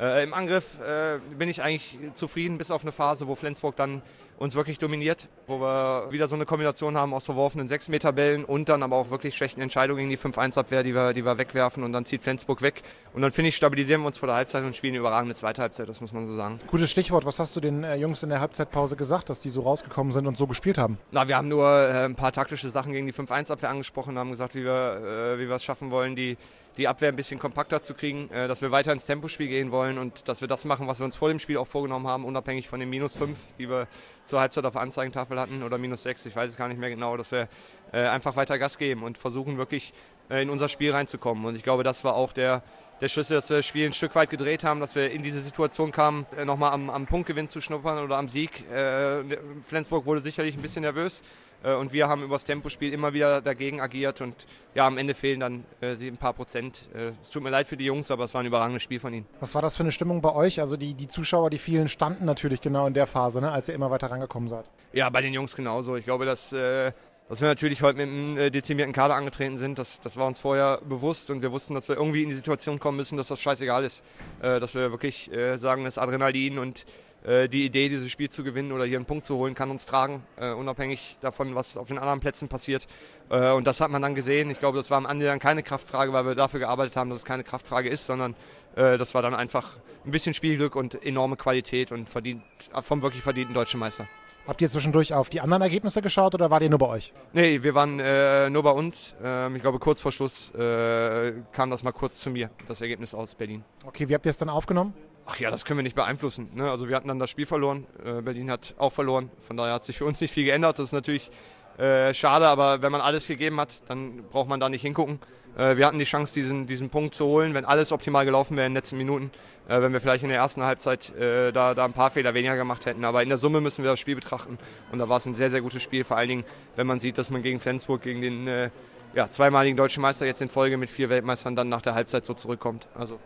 Äh, 0.00 0.24
Im 0.24 0.32
Angriff 0.32 0.80
äh, 0.80 1.18
bin 1.38 1.48
ich 1.48 1.62
eigentlich 1.62 1.98
zufrieden, 2.14 2.56
bis 2.58 2.70
auf 2.70 2.82
eine 2.82 2.92
Phase, 2.92 3.28
wo 3.28 3.34
Flensburg 3.34 3.76
dann 3.76 4.00
uns 4.38 4.54
wirklich 4.56 4.78
dominiert, 4.78 5.28
wo 5.46 5.60
wir 5.60 6.08
wieder 6.10 6.26
so 6.26 6.34
eine 6.34 6.46
Kombination 6.46 6.96
haben 6.96 7.12
aus 7.14 7.26
verworfenen 7.26 7.68
6-Meter-Bällen 7.68 8.44
und 8.44 8.68
dann 8.68 8.82
aber 8.82 8.96
auch 8.96 9.10
wirklich 9.10 9.36
schlechten 9.36 9.60
Entscheidungen 9.60 10.08
gegen 10.08 10.10
die 10.10 10.18
5-1-Abwehr, 10.18 10.82
die 10.82 10.94
wir, 10.94 11.12
die 11.12 11.24
wir 11.24 11.38
wegwerfen 11.38 11.84
und 11.84 11.92
dann 11.92 12.06
zieht 12.06 12.22
Flensburg 12.22 12.62
weg. 12.62 12.82
Und 13.12 13.22
dann 13.22 13.30
finde 13.30 13.50
ich, 13.50 13.56
stabilisieren 13.56 14.00
wir 14.00 14.08
uns 14.08 14.18
vor 14.18 14.26
der 14.26 14.34
Halbzeit 14.34 14.64
und 14.64 14.74
spielen 14.74 14.94
eine 14.94 15.00
überragende 15.00 15.36
zweite 15.36 15.62
Halbzeit, 15.62 15.88
das 15.88 16.00
muss 16.00 16.12
man 16.12 16.26
so 16.26 16.32
sagen. 16.32 16.58
Gutes 16.66 16.90
Stichwort, 16.90 17.24
was 17.26 17.38
hast 17.38 17.54
du 17.54 17.60
den 17.60 17.84
äh, 17.84 17.94
Jungs 17.96 18.22
in 18.22 18.30
der 18.30 18.40
Halbzeitpause 18.40 18.96
gesagt, 18.96 19.28
dass 19.28 19.38
die 19.38 19.50
so 19.50 19.60
rausgekommen 19.60 20.12
sind 20.12 20.26
und 20.26 20.36
so 20.36 20.48
gespielt 20.48 20.78
haben? 20.78 20.98
Na, 21.12 21.28
wir 21.28 21.36
haben 21.36 21.48
nur 21.48 21.68
äh, 21.68 22.06
ein 22.06 22.16
paar 22.16 22.32
taktische 22.32 22.68
Sachen 22.70 22.92
gegen 22.92 23.06
die 23.06 23.12
5-1-Abwehr 23.12 23.70
angesprochen, 23.70 24.18
haben 24.18 24.30
gesagt, 24.30 24.56
wie 24.56 24.64
wir, 24.64 25.34
äh, 25.36 25.38
wie 25.38 25.48
wir 25.48 25.56
es 25.56 25.62
schaffen 25.62 25.92
wollen, 25.92 26.16
die, 26.16 26.36
die 26.76 26.88
Abwehr 26.88 27.08
ein 27.08 27.16
bisschen 27.16 27.38
kompakter 27.38 27.82
zu 27.82 27.94
kriegen, 27.94 28.30
äh, 28.30 28.48
dass 28.48 28.62
wir 28.62 28.70
weiter 28.70 28.92
ins 28.92 29.06
Tempospiel 29.06 29.48
gehen 29.48 29.70
wollen 29.70 29.98
und 29.98 30.28
dass 30.28 30.40
wir 30.40 30.48
das 30.48 30.64
machen, 30.64 30.86
was 30.86 31.00
wir 31.00 31.04
uns 31.04 31.16
vor 31.16 31.28
dem 31.28 31.38
Spiel 31.38 31.56
auch 31.58 31.66
vorgenommen 31.66 32.06
haben, 32.06 32.24
unabhängig 32.24 32.68
von 32.68 32.80
den 32.80 32.90
minus 32.90 33.14
5, 33.14 33.38
die 33.58 33.68
wir 33.68 33.86
zur 34.24 34.40
Halbzeit 34.40 34.64
auf 34.64 34.72
der 34.72 34.82
Anzeigentafel 34.82 35.38
hatten 35.38 35.62
oder 35.62 35.78
minus 35.78 36.02
6, 36.04 36.26
ich 36.26 36.36
weiß 36.36 36.50
es 36.50 36.56
gar 36.56 36.68
nicht 36.68 36.80
mehr 36.80 36.90
genau, 36.90 37.16
dass 37.16 37.32
wir 37.32 37.48
äh, 37.92 37.98
einfach 37.98 38.36
weiter 38.36 38.58
Gas 38.58 38.78
geben 38.78 39.02
und 39.02 39.18
versuchen 39.18 39.58
wirklich 39.58 39.92
äh, 40.30 40.42
in 40.42 40.50
unser 40.50 40.68
Spiel 40.68 40.92
reinzukommen. 40.92 41.44
Und 41.44 41.56
ich 41.56 41.62
glaube, 41.62 41.82
das 41.82 42.04
war 42.04 42.14
auch 42.14 42.32
der, 42.32 42.62
der 43.02 43.08
Schlüssel, 43.08 43.34
dass 43.34 43.50
wir 43.50 43.56
das 43.56 43.66
Spiel 43.66 43.84
ein 43.84 43.92
Stück 43.92 44.14
weit 44.14 44.30
gedreht 44.30 44.62
haben, 44.62 44.78
dass 44.78 44.94
wir 44.94 45.10
in 45.10 45.24
diese 45.24 45.40
Situation 45.40 45.90
kamen, 45.90 46.24
äh, 46.36 46.44
nochmal 46.44 46.72
am, 46.72 46.88
am 46.88 47.06
Punktgewinn 47.06 47.48
zu 47.48 47.60
schnuppern 47.60 47.98
oder 47.98 48.16
am 48.16 48.28
Sieg. 48.28 48.70
Äh, 48.70 49.24
Flensburg 49.66 50.06
wurde 50.06 50.20
sicherlich 50.20 50.54
ein 50.56 50.62
bisschen 50.62 50.82
nervös 50.82 51.24
äh, 51.64 51.74
und 51.74 51.92
wir 51.92 52.08
haben 52.08 52.22
über 52.22 52.36
das 52.36 52.44
Tempospiel 52.44 52.92
immer 52.92 53.12
wieder 53.12 53.40
dagegen 53.40 53.80
agiert 53.80 54.20
und 54.20 54.46
ja, 54.76 54.86
am 54.86 54.98
Ende 54.98 55.14
fehlen 55.14 55.40
dann 55.40 55.64
äh, 55.80 55.94
ein 55.94 56.16
paar 56.16 56.32
Prozent. 56.32 56.88
Äh, 56.94 57.10
es 57.20 57.30
tut 57.30 57.42
mir 57.42 57.50
leid 57.50 57.66
für 57.66 57.76
die 57.76 57.86
Jungs, 57.86 58.08
aber 58.12 58.22
es 58.22 58.34
war 58.34 58.40
ein 58.40 58.46
überragendes 58.46 58.84
Spiel 58.84 59.00
von 59.00 59.12
ihnen. 59.12 59.26
Was 59.40 59.52
war 59.56 59.62
das 59.62 59.76
für 59.76 59.82
eine 59.82 59.90
Stimmung 59.90 60.22
bei 60.22 60.32
euch? 60.32 60.60
Also 60.60 60.76
die, 60.76 60.94
die 60.94 61.08
Zuschauer, 61.08 61.50
die 61.50 61.58
vielen 61.58 61.88
standen 61.88 62.24
natürlich 62.24 62.60
genau 62.60 62.86
in 62.86 62.94
der 62.94 63.08
Phase, 63.08 63.40
ne, 63.40 63.50
als 63.50 63.68
ihr 63.68 63.74
immer 63.74 63.90
weiter 63.90 64.12
rangekommen 64.12 64.48
seid. 64.48 64.64
Ja, 64.92 65.10
bei 65.10 65.22
den 65.22 65.34
Jungs 65.34 65.56
genauso. 65.56 65.96
Ich 65.96 66.04
glaube, 66.04 66.24
dass 66.24 66.52
äh, 66.52 66.92
dass 67.32 67.40
wir 67.40 67.48
natürlich 67.48 67.80
heute 67.80 67.96
mit 67.96 68.08
einem 68.08 68.36
äh, 68.36 68.50
dezimierten 68.50 68.92
Kader 68.92 69.14
angetreten 69.14 69.56
sind, 69.56 69.78
das, 69.78 70.00
das 70.02 70.18
war 70.18 70.26
uns 70.26 70.38
vorher 70.38 70.82
bewusst 70.86 71.30
und 71.30 71.40
wir 71.40 71.50
wussten, 71.50 71.72
dass 71.72 71.88
wir 71.88 71.96
irgendwie 71.96 72.22
in 72.22 72.28
die 72.28 72.34
Situation 72.34 72.78
kommen 72.78 72.98
müssen, 72.98 73.16
dass 73.16 73.28
das 73.28 73.40
scheißegal 73.40 73.84
ist. 73.84 74.04
Äh, 74.42 74.60
dass 74.60 74.74
wir 74.74 74.90
wirklich 74.90 75.32
äh, 75.32 75.56
sagen, 75.56 75.84
das 75.84 75.96
Adrenalin 75.96 76.58
und 76.58 76.84
die 77.24 77.64
Idee, 77.64 77.88
dieses 77.88 78.10
Spiel 78.10 78.30
zu 78.30 78.42
gewinnen 78.42 78.72
oder 78.72 78.84
hier 78.84 78.96
einen 78.96 79.06
Punkt 79.06 79.24
zu 79.24 79.36
holen, 79.36 79.54
kann 79.54 79.70
uns 79.70 79.86
tragen, 79.86 80.24
unabhängig 80.58 81.18
davon, 81.20 81.54
was 81.54 81.76
auf 81.76 81.86
den 81.86 81.98
anderen 81.98 82.18
Plätzen 82.18 82.48
passiert. 82.48 82.88
Und 83.28 83.64
das 83.64 83.80
hat 83.80 83.92
man 83.92 84.02
dann 84.02 84.16
gesehen. 84.16 84.50
Ich 84.50 84.58
glaube, 84.58 84.76
das 84.76 84.90
war 84.90 84.98
am 84.98 85.06
Ende 85.06 85.26
dann 85.26 85.38
keine 85.38 85.62
Kraftfrage, 85.62 86.12
weil 86.12 86.26
wir 86.26 86.34
dafür 86.34 86.58
gearbeitet 86.58 86.96
haben, 86.96 87.10
dass 87.10 87.20
es 87.20 87.24
keine 87.24 87.44
Kraftfrage 87.44 87.88
ist, 87.88 88.06
sondern 88.06 88.34
das 88.74 89.14
war 89.14 89.22
dann 89.22 89.36
einfach 89.36 89.78
ein 90.04 90.10
bisschen 90.10 90.34
Spielglück 90.34 90.74
und 90.74 91.00
enorme 91.06 91.36
Qualität 91.36 91.92
und 91.92 92.08
verdient, 92.08 92.42
vom 92.80 93.02
wirklich 93.02 93.22
verdienten 93.22 93.54
deutschen 93.54 93.78
Meister. 93.78 94.08
Habt 94.46 94.60
ihr 94.60 94.68
zwischendurch 94.68 95.14
auf 95.14 95.30
die 95.30 95.40
anderen 95.40 95.62
Ergebnisse 95.62 96.02
geschaut 96.02 96.34
oder 96.34 96.50
wart 96.50 96.64
ihr 96.64 96.70
nur 96.70 96.80
bei 96.80 96.88
euch? 96.88 97.14
Nee, 97.32 97.62
wir 97.62 97.74
waren 97.74 98.00
äh, 98.00 98.50
nur 98.50 98.64
bei 98.64 98.72
uns. 98.72 99.14
Ähm, 99.22 99.54
ich 99.54 99.62
glaube, 99.62 99.78
kurz 99.78 100.00
vor 100.00 100.10
Schluss 100.10 100.50
äh, 100.54 101.32
kam 101.52 101.70
das 101.70 101.84
mal 101.84 101.92
kurz 101.92 102.18
zu 102.20 102.30
mir, 102.30 102.50
das 102.66 102.80
Ergebnis 102.80 103.14
aus 103.14 103.36
Berlin. 103.36 103.64
Okay, 103.86 104.08
wie 104.08 104.14
habt 104.14 104.26
ihr 104.26 104.30
es 104.30 104.38
dann 104.38 104.48
aufgenommen? 104.48 104.94
Ach 105.26 105.38
ja, 105.38 105.52
das 105.52 105.64
können 105.64 105.78
wir 105.78 105.84
nicht 105.84 105.94
beeinflussen. 105.94 106.50
Ne? 106.54 106.68
Also 106.68 106.88
wir 106.88 106.96
hatten 106.96 107.06
dann 107.06 107.20
das 107.20 107.30
Spiel 107.30 107.46
verloren. 107.46 107.86
Äh, 108.04 108.20
Berlin 108.22 108.50
hat 108.50 108.74
auch 108.78 108.92
verloren. 108.92 109.30
Von 109.38 109.56
daher 109.56 109.74
hat 109.74 109.84
sich 109.84 109.96
für 109.96 110.04
uns 110.06 110.20
nicht 110.20 110.32
viel 110.32 110.44
geändert. 110.44 110.80
Das 110.80 110.86
ist 110.86 110.92
natürlich 110.92 111.30
äh, 111.78 112.12
schade, 112.12 112.48
aber 112.48 112.82
wenn 112.82 112.90
man 112.90 113.00
alles 113.00 113.28
gegeben 113.28 113.60
hat, 113.60 113.88
dann 113.88 114.24
braucht 114.30 114.48
man 114.48 114.58
da 114.58 114.68
nicht 114.68 114.82
hingucken. 114.82 115.20
Äh, 115.56 115.76
wir 115.76 115.86
hatten 115.86 115.98
die 115.98 116.04
Chance, 116.04 116.34
diesen, 116.34 116.66
diesen 116.66 116.90
Punkt 116.90 117.14
zu 117.14 117.26
holen, 117.26 117.54
wenn 117.54 117.64
alles 117.64 117.92
optimal 117.92 118.24
gelaufen 118.24 118.56
wäre 118.56 118.66
in 118.66 118.72
den 118.72 118.76
letzten 118.76 118.96
Minuten. 118.96 119.30
Äh, 119.68 119.80
wenn 119.80 119.92
wir 119.92 120.00
vielleicht 120.00 120.22
in 120.22 120.28
der 120.28 120.38
ersten 120.38 120.62
Halbzeit 120.62 121.14
äh, 121.16 121.52
da, 121.52 121.74
da 121.74 121.84
ein 121.84 121.92
paar 121.92 122.10
Fehler 122.10 122.34
weniger 122.34 122.56
gemacht 122.56 122.86
hätten. 122.86 123.04
Aber 123.04 123.22
in 123.22 123.28
der 123.28 123.38
Summe 123.38 123.60
müssen 123.60 123.84
wir 123.84 123.90
das 123.90 124.00
Spiel 124.00 124.14
betrachten. 124.14 124.58
Und 124.90 124.98
da 124.98 125.08
war 125.08 125.18
es 125.18 125.26
ein 125.26 125.34
sehr, 125.34 125.50
sehr 125.50 125.60
gutes 125.60 125.82
Spiel. 125.82 126.04
Vor 126.04 126.16
allen 126.16 126.28
Dingen, 126.28 126.44
wenn 126.76 126.86
man 126.86 126.98
sieht, 126.98 127.18
dass 127.18 127.30
man 127.30 127.42
gegen 127.42 127.60
Flensburg, 127.60 128.02
gegen 128.02 128.20
den 128.20 128.48
äh, 128.48 128.70
ja, 129.14 129.28
zweimaligen 129.28 129.76
deutschen 129.76 130.00
Meister 130.00 130.26
jetzt 130.26 130.40
in 130.40 130.48
Folge 130.48 130.76
mit 130.76 130.90
vier 130.90 131.10
Weltmeistern 131.10 131.54
dann 131.54 131.68
nach 131.68 131.82
der 131.82 131.94
Halbzeit 131.94 132.24
so 132.24 132.34
zurückkommt. 132.34 132.88
Also 132.94 133.18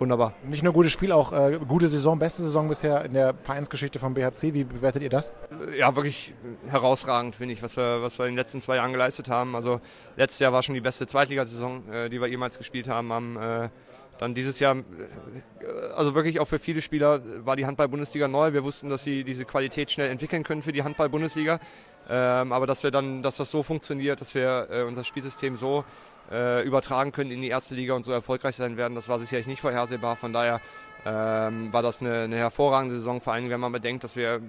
wunderbar. 0.00 0.34
Nicht 0.44 0.62
nur 0.62 0.72
gutes 0.72 0.92
Spiel, 0.92 1.12
auch 1.12 1.32
äh, 1.32 1.58
gute 1.68 1.86
Saison, 1.88 2.18
beste 2.18 2.42
Saison 2.42 2.68
bisher 2.68 3.04
in 3.04 3.12
der 3.12 3.34
Vereinsgeschichte 3.42 3.98
vom 3.98 4.14
BHC. 4.14 4.54
Wie 4.54 4.64
bewertet 4.64 5.02
ihr 5.02 5.10
das? 5.10 5.34
Ja, 5.76 5.94
wirklich 5.94 6.34
herausragend, 6.66 7.36
finde 7.36 7.52
ich, 7.52 7.62
was 7.62 7.76
wir, 7.76 8.02
was 8.02 8.18
wir 8.18 8.26
in 8.26 8.32
den 8.32 8.38
letzten 8.38 8.60
zwei 8.60 8.76
Jahren 8.76 8.92
geleistet 8.92 9.28
haben. 9.28 9.54
Also 9.54 9.80
letztes 10.16 10.40
Jahr 10.40 10.52
war 10.52 10.62
schon 10.62 10.74
die 10.74 10.80
beste 10.80 11.06
Zweitligasaison, 11.06 11.92
äh, 11.92 12.08
die 12.08 12.20
wir 12.20 12.28
jemals 12.28 12.58
gespielt 12.58 12.88
haben. 12.88 13.12
haben 13.12 13.36
äh, 13.36 13.68
dann 14.20 14.34
dieses 14.34 14.60
Jahr, 14.60 14.76
äh, 14.76 14.82
also 15.96 16.14
wirklich 16.14 16.40
auch 16.40 16.46
für 16.46 16.58
viele 16.58 16.82
Spieler 16.82 17.22
war 17.46 17.56
die 17.56 17.64
Handball-Bundesliga 17.66 18.28
neu. 18.28 18.52
Wir 18.52 18.64
wussten, 18.64 18.90
dass 18.90 19.02
sie 19.02 19.24
diese 19.24 19.44
Qualität 19.44 19.90
schnell 19.90 20.10
entwickeln 20.10 20.44
können 20.44 20.62
für 20.62 20.72
die 20.72 20.82
Handball-Bundesliga. 20.82 21.58
Ähm, 22.08 22.52
aber 22.52 22.66
dass 22.66 22.82
wir 22.82 22.90
dann, 22.90 23.22
dass 23.22 23.36
das 23.36 23.50
so 23.50 23.62
funktioniert, 23.62 24.20
dass 24.20 24.34
wir 24.34 24.68
äh, 24.70 24.82
unser 24.82 25.04
Spielsystem 25.04 25.56
so 25.56 25.84
äh, 26.30 26.62
übertragen 26.62 27.12
können 27.12 27.30
in 27.30 27.42
die 27.42 27.48
erste 27.48 27.74
Liga 27.74 27.94
und 27.94 28.02
so 28.02 28.12
erfolgreich 28.12 28.56
sein 28.56 28.76
werden, 28.76 28.94
das 28.94 29.08
war 29.08 29.18
sicherlich 29.18 29.46
nicht 29.46 29.60
vorhersehbar. 29.60 30.16
Von 30.16 30.32
daher 30.32 30.60
ähm, 31.04 31.72
war 31.72 31.82
das 31.82 32.00
eine, 32.00 32.22
eine 32.22 32.36
hervorragende 32.36 32.94
Saison, 32.94 33.20
vor 33.20 33.32
allem 33.32 33.48
wenn 33.50 33.60
man 33.60 33.72
bedenkt, 33.72 34.04
dass 34.04 34.16
wir 34.16 34.40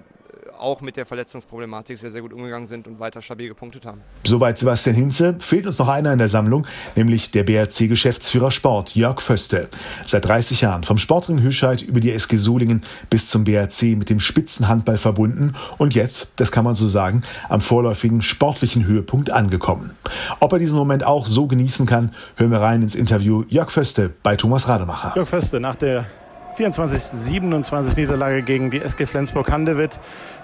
auch 0.62 0.80
mit 0.80 0.96
der 0.96 1.06
Verletzungsproblematik 1.06 1.98
sehr, 1.98 2.10
sehr 2.10 2.22
gut 2.22 2.32
umgegangen 2.32 2.66
sind 2.66 2.86
und 2.86 3.00
weiter 3.00 3.20
stabil 3.20 3.48
gepunktet 3.48 3.84
haben. 3.84 4.00
Soweit 4.24 4.58
Sebastian 4.58 4.96
Hinze. 4.96 5.36
Fehlt 5.40 5.66
uns 5.66 5.78
noch 5.78 5.88
einer 5.88 6.12
in 6.12 6.18
der 6.18 6.28
Sammlung, 6.28 6.66
nämlich 6.96 7.30
der 7.30 7.44
BRC-Geschäftsführer 7.44 8.50
Sport, 8.50 8.94
Jörg 8.94 9.20
Föste. 9.20 9.68
Seit 10.06 10.24
30 10.24 10.60
Jahren 10.62 10.84
vom 10.84 10.98
Sportring 10.98 11.40
Hüscheid 11.40 11.82
über 11.82 12.00
die 12.00 12.12
SG 12.12 12.36
Solingen 12.36 12.82
bis 13.10 13.28
zum 13.30 13.44
BRC 13.44 13.96
mit 13.96 14.10
dem 14.10 14.20
Spitzenhandball 14.20 14.98
verbunden 14.98 15.54
und 15.78 15.94
jetzt, 15.94 16.34
das 16.36 16.52
kann 16.52 16.64
man 16.64 16.74
so 16.74 16.86
sagen, 16.86 17.22
am 17.48 17.60
vorläufigen 17.60 18.22
sportlichen 18.22 18.86
Höhepunkt 18.86 19.30
angekommen. 19.30 19.96
Ob 20.40 20.52
er 20.52 20.58
diesen 20.58 20.78
Moment 20.78 21.04
auch 21.04 21.26
so 21.26 21.46
genießen 21.46 21.86
kann, 21.86 22.14
hören 22.36 22.50
wir 22.50 22.60
rein 22.60 22.82
ins 22.82 22.94
Interview 22.94 23.44
Jörg 23.48 23.70
Föste 23.70 24.12
bei 24.22 24.36
Thomas 24.36 24.68
Rademacher. 24.68 25.12
Jörg 25.16 25.28
Föste, 25.28 25.60
nach 25.60 25.76
der 25.76 26.06
24-27 26.56 27.96
Niederlage 27.96 28.42
gegen 28.42 28.70
die 28.70 28.80
SG 28.80 29.06
Flensburg-Handewitt. 29.06 29.98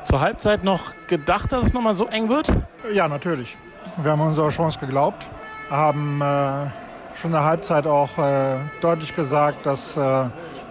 Zur 0.05 0.21
Halbzeit 0.21 0.65
noch 0.65 0.95
gedacht, 1.07 1.53
dass 1.53 1.65
es 1.65 1.73
nochmal 1.73 1.95
so 1.95 2.07
eng 2.07 2.29
wird? 2.29 2.53
Ja, 2.93 3.09
natürlich. 3.09 3.57
Wir 4.03 4.13
haben 4.13 4.21
unserer 4.21 4.51
Chance 4.51 4.79
geglaubt, 4.79 5.29
haben 5.71 6.21
äh, 6.21 6.71
schon 7.15 7.31
in 7.31 7.33
der 7.33 7.45
Halbzeit 7.45 7.87
auch 7.87 8.17
äh, 8.19 8.57
deutlich 8.81 9.15
gesagt, 9.15 9.67
dass 9.67 9.97
äh, 9.97 10.25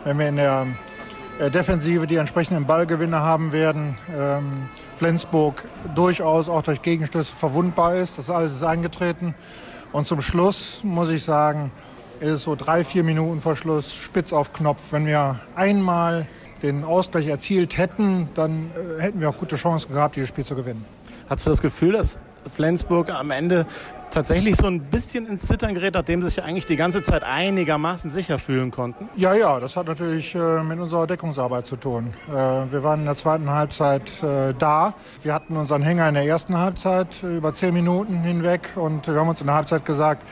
wenn 0.05 0.17
wir 0.17 0.29
in 0.29 0.37
der 0.37 0.67
äh, 1.39 1.51
Defensive 1.51 2.07
die 2.07 2.15
entsprechenden 2.15 2.65
Ballgewinne 2.65 3.19
haben 3.19 3.51
werden, 3.51 3.97
ähm, 4.17 4.69
Flensburg 4.97 5.63
durchaus 5.93 6.49
auch 6.49 6.63
durch 6.63 6.81
Gegenstöße 6.81 7.35
verwundbar 7.35 7.95
ist. 7.95 8.17
Das 8.17 8.29
alles 8.29 8.53
ist 8.53 8.63
eingetreten. 8.63 9.35
Und 9.91 10.07
zum 10.07 10.21
Schluss 10.21 10.83
muss 10.83 11.09
ich 11.09 11.23
sagen, 11.23 11.71
ist 12.19 12.29
es 12.29 12.43
so 12.43 12.55
drei, 12.55 12.83
vier 12.83 13.03
Minuten 13.03 13.41
vor 13.41 13.55
Schluss 13.55 13.93
spitz 13.93 14.33
auf 14.33 14.53
Knopf. 14.53 14.81
Wenn 14.91 15.05
wir 15.05 15.39
einmal 15.55 16.27
den 16.61 16.83
Ausgleich 16.83 17.27
erzielt 17.27 17.77
hätten, 17.77 18.29
dann 18.33 18.71
äh, 18.97 19.01
hätten 19.01 19.19
wir 19.19 19.29
auch 19.29 19.37
gute 19.37 19.55
Chancen 19.55 19.93
gehabt, 19.93 20.15
dieses 20.15 20.29
Spiel 20.29 20.45
zu 20.45 20.55
gewinnen. 20.55 20.85
Hast 21.29 21.45
du 21.45 21.49
das 21.49 21.61
Gefühl, 21.61 21.93
dass 21.93 22.19
Flensburg 22.47 23.09
am 23.09 23.31
Ende 23.31 23.65
tatsächlich 24.11 24.55
so 24.55 24.67
ein 24.67 24.79
bisschen 24.79 25.27
ins 25.27 25.45
Zittern 25.47 25.73
gerät, 25.73 25.93
nachdem 25.93 26.21
sie 26.21 26.29
sich 26.29 26.43
eigentlich 26.43 26.65
die 26.65 26.77
ganze 26.77 27.01
Zeit 27.01 27.23
einigermaßen 27.23 28.09
sicher 28.09 28.39
fühlen 28.39 28.71
konnten? 28.71 29.09
Ja, 29.15 29.33
ja, 29.33 29.59
das 29.59 29.75
hat 29.75 29.87
natürlich 29.87 30.33
äh, 30.33 30.63
mit 30.63 30.79
unserer 30.79 31.07
Deckungsarbeit 31.07 31.65
zu 31.65 31.75
tun. 31.75 32.13
Äh, 32.29 32.31
wir 32.31 32.83
waren 32.83 33.01
in 33.01 33.05
der 33.05 33.15
zweiten 33.15 33.49
Halbzeit 33.49 34.23
äh, 34.23 34.53
da. 34.57 34.93
Wir 35.23 35.33
hatten 35.33 35.57
unseren 35.57 35.81
Hänger 35.81 36.07
in 36.07 36.15
der 36.15 36.25
ersten 36.25 36.57
Halbzeit 36.57 37.21
äh, 37.23 37.37
über 37.37 37.53
zehn 37.53 37.73
Minuten 37.73 38.21
hinweg 38.23 38.69
und 38.75 39.07
wir 39.07 39.19
haben 39.19 39.29
uns 39.29 39.41
in 39.41 39.47
der 39.47 39.55
Halbzeit 39.55 39.85
gesagt, 39.85 40.23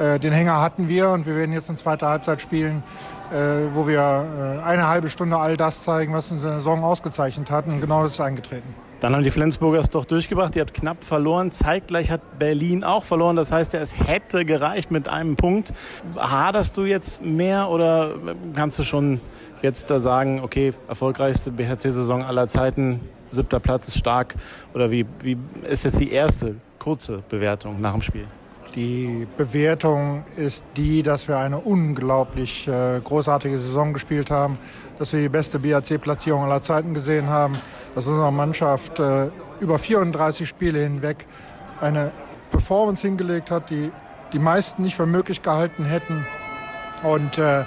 den 0.00 0.32
Hänger 0.32 0.60
hatten 0.60 0.88
wir 0.88 1.10
und 1.10 1.26
wir 1.26 1.36
werden 1.36 1.52
jetzt 1.52 1.68
in 1.68 1.76
zweiter 1.76 2.08
Halbzeit 2.08 2.40
spielen, 2.40 2.82
äh, 3.30 3.74
wo 3.74 3.86
wir 3.86 4.00
äh, 4.00 4.66
eine 4.66 4.88
halbe 4.88 5.08
Stunde 5.08 5.36
all 5.36 5.56
das 5.56 5.84
zeigen, 5.84 6.12
was 6.12 6.32
unsere 6.32 6.54
Saison 6.54 6.82
ausgezeichnet 6.82 7.50
hat. 7.50 7.66
Und 7.66 7.80
genau 7.80 8.02
das 8.02 8.14
ist 8.14 8.20
eingetreten. 8.20 8.74
Dann 9.00 9.14
haben 9.14 9.22
die 9.22 9.30
Flensburger 9.30 9.78
es 9.78 9.88
doch 9.88 10.04
durchgebracht. 10.04 10.56
Ihr 10.56 10.62
habt 10.62 10.74
knapp 10.74 11.04
verloren. 11.04 11.52
Zeitgleich 11.52 12.10
hat 12.10 12.38
Berlin 12.38 12.84
auch 12.84 13.04
verloren. 13.04 13.36
Das 13.36 13.52
heißt, 13.52 13.72
es 13.74 13.96
hätte 13.96 14.44
gereicht 14.44 14.90
mit 14.90 15.08
einem 15.08 15.36
Punkt. 15.36 15.72
Haderst 16.16 16.76
du 16.76 16.84
jetzt 16.84 17.24
mehr 17.24 17.70
oder 17.70 18.14
kannst 18.54 18.78
du 18.78 18.82
schon 18.82 19.20
jetzt 19.62 19.90
da 19.90 20.00
sagen, 20.00 20.40
okay, 20.42 20.74
erfolgreichste 20.88 21.50
BHC-Saison 21.50 22.24
aller 22.24 22.48
Zeiten, 22.48 23.00
siebter 23.30 23.60
Platz 23.60 23.88
ist 23.88 23.98
stark? 23.98 24.34
Oder 24.74 24.90
wie, 24.90 25.06
wie 25.22 25.38
ist 25.62 25.84
jetzt 25.84 26.00
die 26.00 26.10
erste 26.10 26.56
kurze 26.78 27.22
Bewertung 27.28 27.80
nach 27.80 27.92
dem 27.92 28.02
Spiel? 28.02 28.26
Die 28.74 29.26
Bewertung 29.36 30.24
ist 30.36 30.64
die, 30.76 31.02
dass 31.02 31.26
wir 31.26 31.38
eine 31.38 31.58
unglaublich 31.58 32.68
äh, 32.68 33.00
großartige 33.02 33.58
Saison 33.58 33.92
gespielt 33.92 34.30
haben, 34.30 34.58
dass 34.98 35.12
wir 35.12 35.20
die 35.20 35.28
beste 35.28 35.58
BAC-Platzierung 35.58 36.44
aller 36.44 36.62
Zeiten 36.62 36.94
gesehen 36.94 37.28
haben, 37.28 37.54
dass 37.96 38.06
unsere 38.06 38.32
Mannschaft 38.32 39.00
äh, 39.00 39.30
über 39.58 39.78
34 39.78 40.48
Spiele 40.48 40.78
hinweg 40.78 41.26
eine 41.80 42.12
Performance 42.52 43.06
hingelegt 43.06 43.50
hat, 43.50 43.70
die 43.70 43.90
die 44.32 44.38
meisten 44.38 44.82
nicht 44.82 44.94
für 44.94 45.06
möglich 45.06 45.42
gehalten 45.42 45.84
hätten. 45.84 46.24
Und 47.02 47.38
äh, 47.38 47.64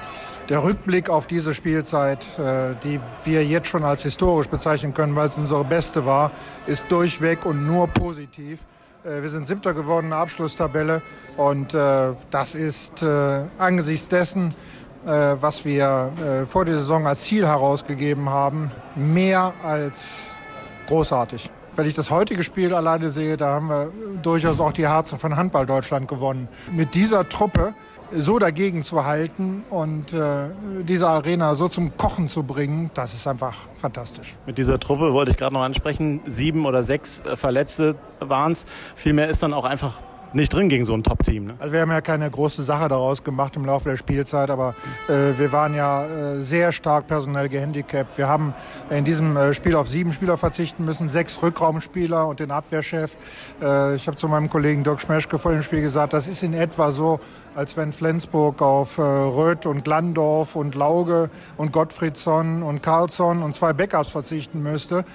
der 0.49 0.63
Rückblick 0.63 1.09
auf 1.09 1.27
diese 1.27 1.53
Spielzeit, 1.53 2.25
äh, 2.39 2.75
die 2.83 2.99
wir 3.25 3.45
jetzt 3.45 3.67
schon 3.67 3.83
als 3.83 4.03
historisch 4.03 4.47
bezeichnen 4.47 4.93
können, 4.93 5.15
weil 5.15 5.29
es 5.29 5.37
unsere 5.37 5.65
beste 5.65 6.05
war, 6.05 6.31
ist 6.67 6.85
durchweg 6.89 7.45
und 7.45 7.65
nur 7.65 7.87
positiv. 7.87 8.59
Äh, 9.03 9.21
wir 9.21 9.29
sind 9.29 9.47
siebter 9.47 9.73
geworden 9.73 10.05
in 10.05 10.09
der 10.11 10.19
Abschlusstabelle 10.19 11.01
und 11.37 11.73
äh, 11.73 12.13
das 12.31 12.55
ist 12.55 13.03
äh, 13.03 13.41
angesichts 13.57 14.07
dessen, 14.07 14.53
äh, 15.05 15.35
was 15.41 15.65
wir 15.65 16.11
äh, 16.17 16.45
vor 16.45 16.65
der 16.65 16.75
Saison 16.75 17.05
als 17.05 17.23
Ziel 17.23 17.45
herausgegeben 17.45 18.29
haben, 18.29 18.71
mehr 18.95 19.53
als 19.63 20.31
großartig. 20.87 21.49
Wenn 21.75 21.87
ich 21.87 21.95
das 21.95 22.11
heutige 22.11 22.43
Spiel 22.43 22.73
alleine 22.73 23.09
sehe, 23.09 23.35
da 23.35 23.55
haben 23.55 23.67
wir 23.67 23.91
durchaus 24.21 24.59
auch 24.59 24.71
die 24.71 24.87
Herzen 24.87 25.17
von 25.17 25.35
Handball 25.35 25.65
Deutschland 25.65 26.07
gewonnen. 26.07 26.47
Mit 26.71 26.93
dieser 26.93 27.27
Truppe 27.27 27.73
so 28.11 28.39
dagegen 28.39 28.83
zu 28.83 29.05
halten 29.05 29.63
und 29.69 30.13
äh, 30.13 30.49
diese 30.83 31.07
Arena 31.07 31.55
so 31.55 31.67
zum 31.67 31.97
Kochen 31.97 32.27
zu 32.27 32.43
bringen, 32.43 32.91
das 32.93 33.13
ist 33.13 33.27
einfach 33.27 33.55
fantastisch. 33.75 34.35
Mit 34.45 34.57
dieser 34.57 34.79
Truppe 34.79 35.13
wollte 35.13 35.31
ich 35.31 35.37
gerade 35.37 35.53
noch 35.53 35.63
ansprechen, 35.63 36.21
sieben 36.25 36.65
oder 36.65 36.83
sechs 36.83 37.21
äh, 37.21 37.35
Verletzte 37.35 37.95
waren 38.19 38.51
es. 38.51 38.65
Vielmehr 38.95 39.27
ist 39.29 39.43
dann 39.43 39.53
auch 39.53 39.65
einfach 39.65 39.99
nicht 40.35 40.53
drin 40.53 40.69
gegen 40.69 40.85
so 40.85 40.93
ein 40.93 41.03
Top-Team. 41.03 41.45
Ne? 41.45 41.55
Also 41.59 41.73
wir 41.73 41.81
haben 41.81 41.91
ja 41.91 42.01
keine 42.01 42.29
große 42.29 42.63
Sache 42.63 42.87
daraus 42.87 43.23
gemacht 43.23 43.55
im 43.55 43.65
Laufe 43.65 43.89
der 43.89 43.97
Spielzeit, 43.97 44.49
aber 44.49 44.75
äh, 45.07 45.37
wir 45.37 45.51
waren 45.51 45.75
ja 45.75 46.05
äh, 46.05 46.41
sehr 46.41 46.71
stark 46.71 47.07
personell 47.07 47.49
gehandicapt. 47.49 48.17
Wir 48.17 48.27
haben 48.27 48.53
in 48.89 49.05
diesem 49.05 49.37
äh, 49.37 49.53
Spiel 49.53 49.75
auf 49.75 49.89
sieben 49.89 50.11
Spieler 50.11 50.37
verzichten 50.37 50.85
müssen, 50.85 51.07
sechs 51.07 51.41
Rückraumspieler 51.41 52.27
und 52.27 52.39
den 52.39 52.51
Abwehrchef. 52.51 53.15
Äh, 53.61 53.95
ich 53.95 54.07
habe 54.07 54.17
zu 54.17 54.27
meinem 54.27 54.49
Kollegen 54.49 54.83
Dirk 54.83 55.01
Schmeschke 55.01 55.39
vor 55.39 55.51
dem 55.51 55.61
Spiel 55.61 55.81
gesagt, 55.81 56.13
das 56.13 56.27
ist 56.27 56.43
in 56.43 56.53
etwa 56.53 56.91
so, 56.91 57.19
als 57.55 57.77
wenn 57.77 57.93
Flensburg 57.93 58.61
auf 58.61 58.97
äh, 58.97 59.01
Röth 59.01 59.65
und 59.65 59.83
Glandorf 59.83 60.55
und 60.55 60.75
Lauge 60.75 61.29
und 61.57 61.71
Gottfriedsson 61.71 62.63
und 62.63 62.81
Karlsson 62.81 63.43
und 63.43 63.55
zwei 63.55 63.73
Backups 63.73 64.09
verzichten 64.09 64.63
müsste. 64.63 65.05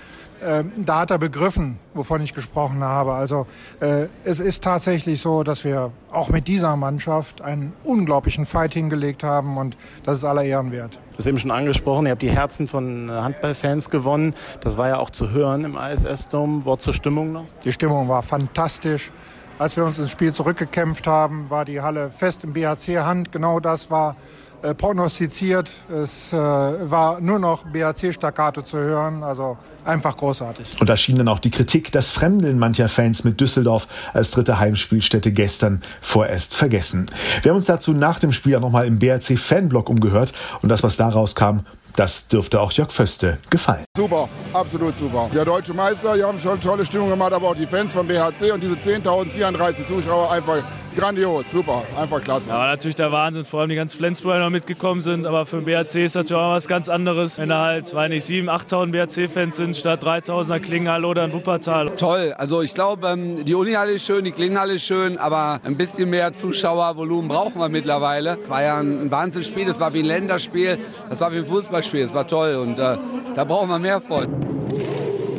Äh, 0.41 0.65
da 0.77 1.01
hat 1.01 1.11
er 1.11 1.19
begriffen, 1.19 1.79
wovon 1.95 2.21
ich 2.21 2.33
gesprochen 2.33 2.85
habe. 2.85 3.13
Also 3.13 3.47
äh, 3.81 4.07
es 4.25 4.41
ist 4.41 4.63
tatsächlich 4.63 5.21
so, 5.21 5.43
dass 5.43 5.65
wir 5.65 5.91
auch 6.13 6.29
mit 6.29 6.49
dieser 6.49 6.77
Mannschaft 6.77 7.43
einen 7.43 7.73
unglaublichen 7.85 8.47
Fight 8.47 8.75
hingelegt 8.75 9.25
haben 9.25 9.57
und 9.57 9.77
das 10.05 10.19
ist 10.19 10.25
aller 10.25 10.45
Ehren 10.45 10.71
wert. 10.73 11.01
Du 11.13 11.19
hast 11.19 11.27
eben 11.27 11.39
schon 11.39 11.51
angesprochen, 11.51 12.07
ihr 12.07 12.13
habt 12.13 12.23
die 12.23 12.31
Herzen 12.31 12.69
von 12.69 13.11
Handballfans 13.11 13.91
gewonnen. 13.91 14.35
Das 14.61 14.77
war 14.77 14.89
ja 14.89 14.99
auch 14.99 15.11
zu 15.11 15.31
hören 15.31 15.65
im 15.65 15.77
ISS-Dom. 15.77 16.65
Wort 16.65 16.83
zur 16.83 16.95
Stimmung 16.95 17.33
noch? 17.33 17.45
Die 17.65 17.73
Stimmung 17.73 18.09
war 18.09 18.23
fantastisch. 18.23 19.11
Als 19.59 19.77
wir 19.77 19.85
uns 19.85 19.99
ins 19.99 20.13
Spiel 20.13 20.33
zurückgekämpft 20.33 21.09
haben, 21.09 21.51
war 21.51 21.65
die 21.65 21.81
Halle 21.81 22.11
fest 22.11 22.45
im 22.45 22.53
BHC-Hand. 22.53 23.33
Genau 23.33 23.59
das 23.59 23.91
war 23.91 24.15
äh, 24.63 24.75
prognostiziert. 24.75 25.71
Es 25.89 26.33
äh, 26.33 26.37
war 26.37 27.21
nur 27.21 27.39
noch 27.39 27.65
BAC-Staccato 27.65 28.63
zu 28.63 28.79
hören, 28.79 29.23
also 29.23 29.57
einfach 29.85 30.17
großartig. 30.17 30.81
Und 30.81 30.89
da 30.89 30.97
schien 30.97 31.17
dann 31.17 31.29
auch 31.29 31.39
die 31.39 31.51
Kritik, 31.51 31.93
das 31.93 32.11
Fremdeln 32.11 32.59
mancher 32.59 32.89
Fans 32.89 33.25
mit 33.25 33.41
Düsseldorf 33.41 33.89
als 34.13 34.31
dritte 34.33 34.59
Heimspielstätte 34.59 35.33
gestern 35.33 35.83
vorerst 36.01 36.55
vergessen. 36.55 37.11
Wir 37.43 37.51
haben 37.51 37.57
uns 37.57 37.67
dazu 37.67 37.93
nach 37.93 38.19
dem 38.19 38.33
Spiel 38.33 38.57
auch 38.57 38.61
nochmal 38.61 38.87
im 38.87 38.99
BRC-Fanblog 38.99 39.89
umgehört 39.89 40.33
und 40.63 40.69
das, 40.69 40.83
was 40.83 40.97
daraus 40.97 41.35
kam, 41.35 41.65
das 41.99 42.29
dürfte 42.29 42.61
auch 42.61 42.71
Jörg 42.71 42.93
Föste 42.93 43.39
gefallen. 43.51 43.85
Super, 43.97 44.29
absolut 44.53 44.97
super. 44.97 45.29
Der 45.35 45.45
deutsche 45.45 45.75
Meister, 45.75 46.15
die 46.15 46.23
haben 46.23 46.39
schon 46.39 46.61
tolle 46.61 46.85
Stimmung 46.85 47.11
gemacht, 47.11 47.33
aber 47.33 47.49
auch 47.49 47.57
die 47.57 47.67
Fans 47.67 47.93
vom 47.93 48.07
BHC 48.07 48.53
und 48.53 48.63
diese 48.63 48.75
10.034 48.75 49.87
Zuschauer 49.87 50.31
einfach 50.31 50.63
grandios, 50.99 51.51
super, 51.51 51.85
einfach 51.97 52.23
klasse. 52.23 52.49
Ja, 52.49 52.59
war 52.59 52.67
natürlich 52.67 52.97
der 52.97 53.13
Wahnsinn, 53.13 53.45
vor 53.45 53.61
allem 53.61 53.71
die 53.71 53.77
ganzen 53.77 53.97
Flensburger 53.99 54.41
noch 54.41 54.51
mitgekommen 54.51 55.01
sind, 55.01 55.27
aber 55.27 55.47
für 55.47 55.61
den 55.61 55.65
BHC 55.65 56.05
ist 56.05 56.17
natürlich 56.17 56.43
auch 56.43 56.53
was 56.53 56.67
ganz 56.67 56.89
anderes, 56.89 57.39
wenn 57.39 57.51
da 57.51 57.67
halt, 57.67 57.95
weiß 57.95 58.09
nicht, 58.09 58.27
7.000, 58.27 58.69
8.000 58.69 58.91
BHC-Fans 58.91 59.57
sind, 59.57 59.77
statt 59.77 60.05
3.000er 60.05 60.59
Klingenhalle 60.59 61.07
oder 61.07 61.25
in 61.25 61.33
Wuppertal. 61.33 61.91
Toll, 61.97 62.35
also 62.37 62.63
ich 62.63 62.75
glaube, 62.75 63.07
ähm, 63.07 63.45
die 63.45 63.55
Unihalle 63.55 63.93
ist 63.93 64.07
schön, 64.07 64.25
die 64.25 64.33
Klingenhalle 64.33 64.75
ist 64.75 64.85
schön, 64.85 65.19
aber 65.19 65.61
ein 65.63 65.77
bisschen 65.77 66.11
mehr 66.11 66.33
Zuschauervolumen 66.33 67.29
brauchen 67.29 67.61
wir 67.61 67.69
mittlerweile. 67.69 68.39
Es 68.43 68.51
war 68.51 68.63
ja 68.63 68.79
ein 68.79 69.09
Wahnsinnsspiel, 69.09 69.67
das 69.67 69.79
war 69.79 69.95
wie 69.95 70.01
ein 70.01 70.05
Länderspiel, 70.05 70.79
das 71.09 71.21
war 71.21 71.33
wie 71.33 71.39
ein 71.39 71.47
Fußballspiel, 71.47 71.88
das 71.93 72.15
war 72.15 72.27
toll 72.27 72.57
und 72.57 72.79
äh, 72.79 72.97
da 73.35 73.45
brauchen 73.45 73.69
wir 73.69 73.79
mehr 73.79 74.01
von. 74.01 74.58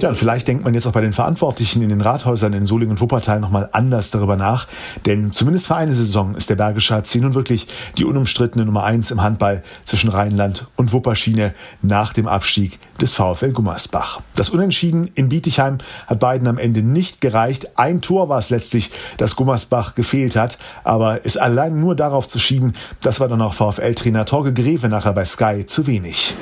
Ja, 0.02 0.08
und 0.08 0.16
vielleicht 0.16 0.48
denkt 0.48 0.64
man 0.64 0.74
jetzt 0.74 0.88
auch 0.88 0.94
bei 0.94 1.02
den 1.02 1.12
Verantwortlichen 1.12 1.82
in 1.82 1.90
den 1.90 2.00
Rathäusern 2.00 2.54
in 2.54 2.66
Solingen 2.66 2.92
und 2.92 3.02
Wuppertal 3.02 3.42
nochmal 3.42 3.68
anders 3.74 4.12
darüber 4.12 4.38
nach. 4.38 4.66
Denn 5.06 5.34
zumindest 5.34 5.68
für 5.68 5.76
eine 5.76 5.92
Saison 5.92 6.36
ist 6.36 6.50
der 6.50 6.56
Bergische 6.56 6.96
HC 6.96 7.20
nun 7.20 7.34
wirklich 7.34 7.68
die 7.98 8.06
unumstrittene 8.06 8.64
Nummer 8.64 8.86
eins 8.86 9.12
im 9.12 9.22
Handball 9.22 9.62
zwischen 9.84 10.10
Rheinland 10.10 10.68
und 10.78 10.94
Wupperschiene 10.94 11.54
nach 11.82 12.14
dem 12.14 12.30
Abstieg 12.30 12.80
des 13.02 13.14
VfL 13.14 13.52
Gummersbach. 13.52 14.22
Das 14.38 14.50
Unentschieden 14.52 15.12
in 15.16 15.28
Bietigheim 15.28 15.80
hat 16.08 16.20
beiden 16.22 16.48
am 16.48 16.58
Ende 16.58 16.82
nicht 16.82 17.20
gereicht. 17.20 17.78
Ein 17.78 18.00
Tor 18.00 18.30
war 18.30 18.40
es 18.40 18.50
letztlich, 18.52 18.92
das 19.18 19.36
Gummersbach 19.36 19.96
gefehlt 19.96 20.38
hat. 20.38 20.60
Aber 20.86 21.26
ist 21.26 21.36
allein 21.36 21.78
nur 21.78 21.98
darauf 21.98 22.30
zu 22.30 22.40
schieben, 22.40 22.72
das 23.02 23.20
war 23.20 23.28
dann 23.28 23.42
auch 23.42 23.54
VfL-Trainer 23.54 24.24
Torge 24.26 24.54
Greve 24.54 24.88
nachher 24.88 25.12
bei 25.12 25.26
Sky 25.26 25.66
zu 25.66 25.88
wenig 25.88 26.36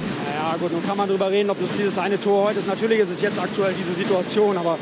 gut, 0.60 0.72
nun 0.72 0.86
kann 0.86 0.98
man 0.98 1.08
darüber 1.08 1.30
reden, 1.30 1.50
ob 1.50 1.60
das 1.60 1.78
dieses 1.78 1.98
eine 1.98 2.20
Tor 2.20 2.46
heute 2.46 2.60
ist. 2.60 2.68
Natürlich 2.68 3.00
ist 3.00 3.12
es 3.12 3.22
jetzt 3.22 3.40
aktuell 3.48 3.74
diese 3.78 3.94
Situation, 3.94 4.58
aber 4.58 4.78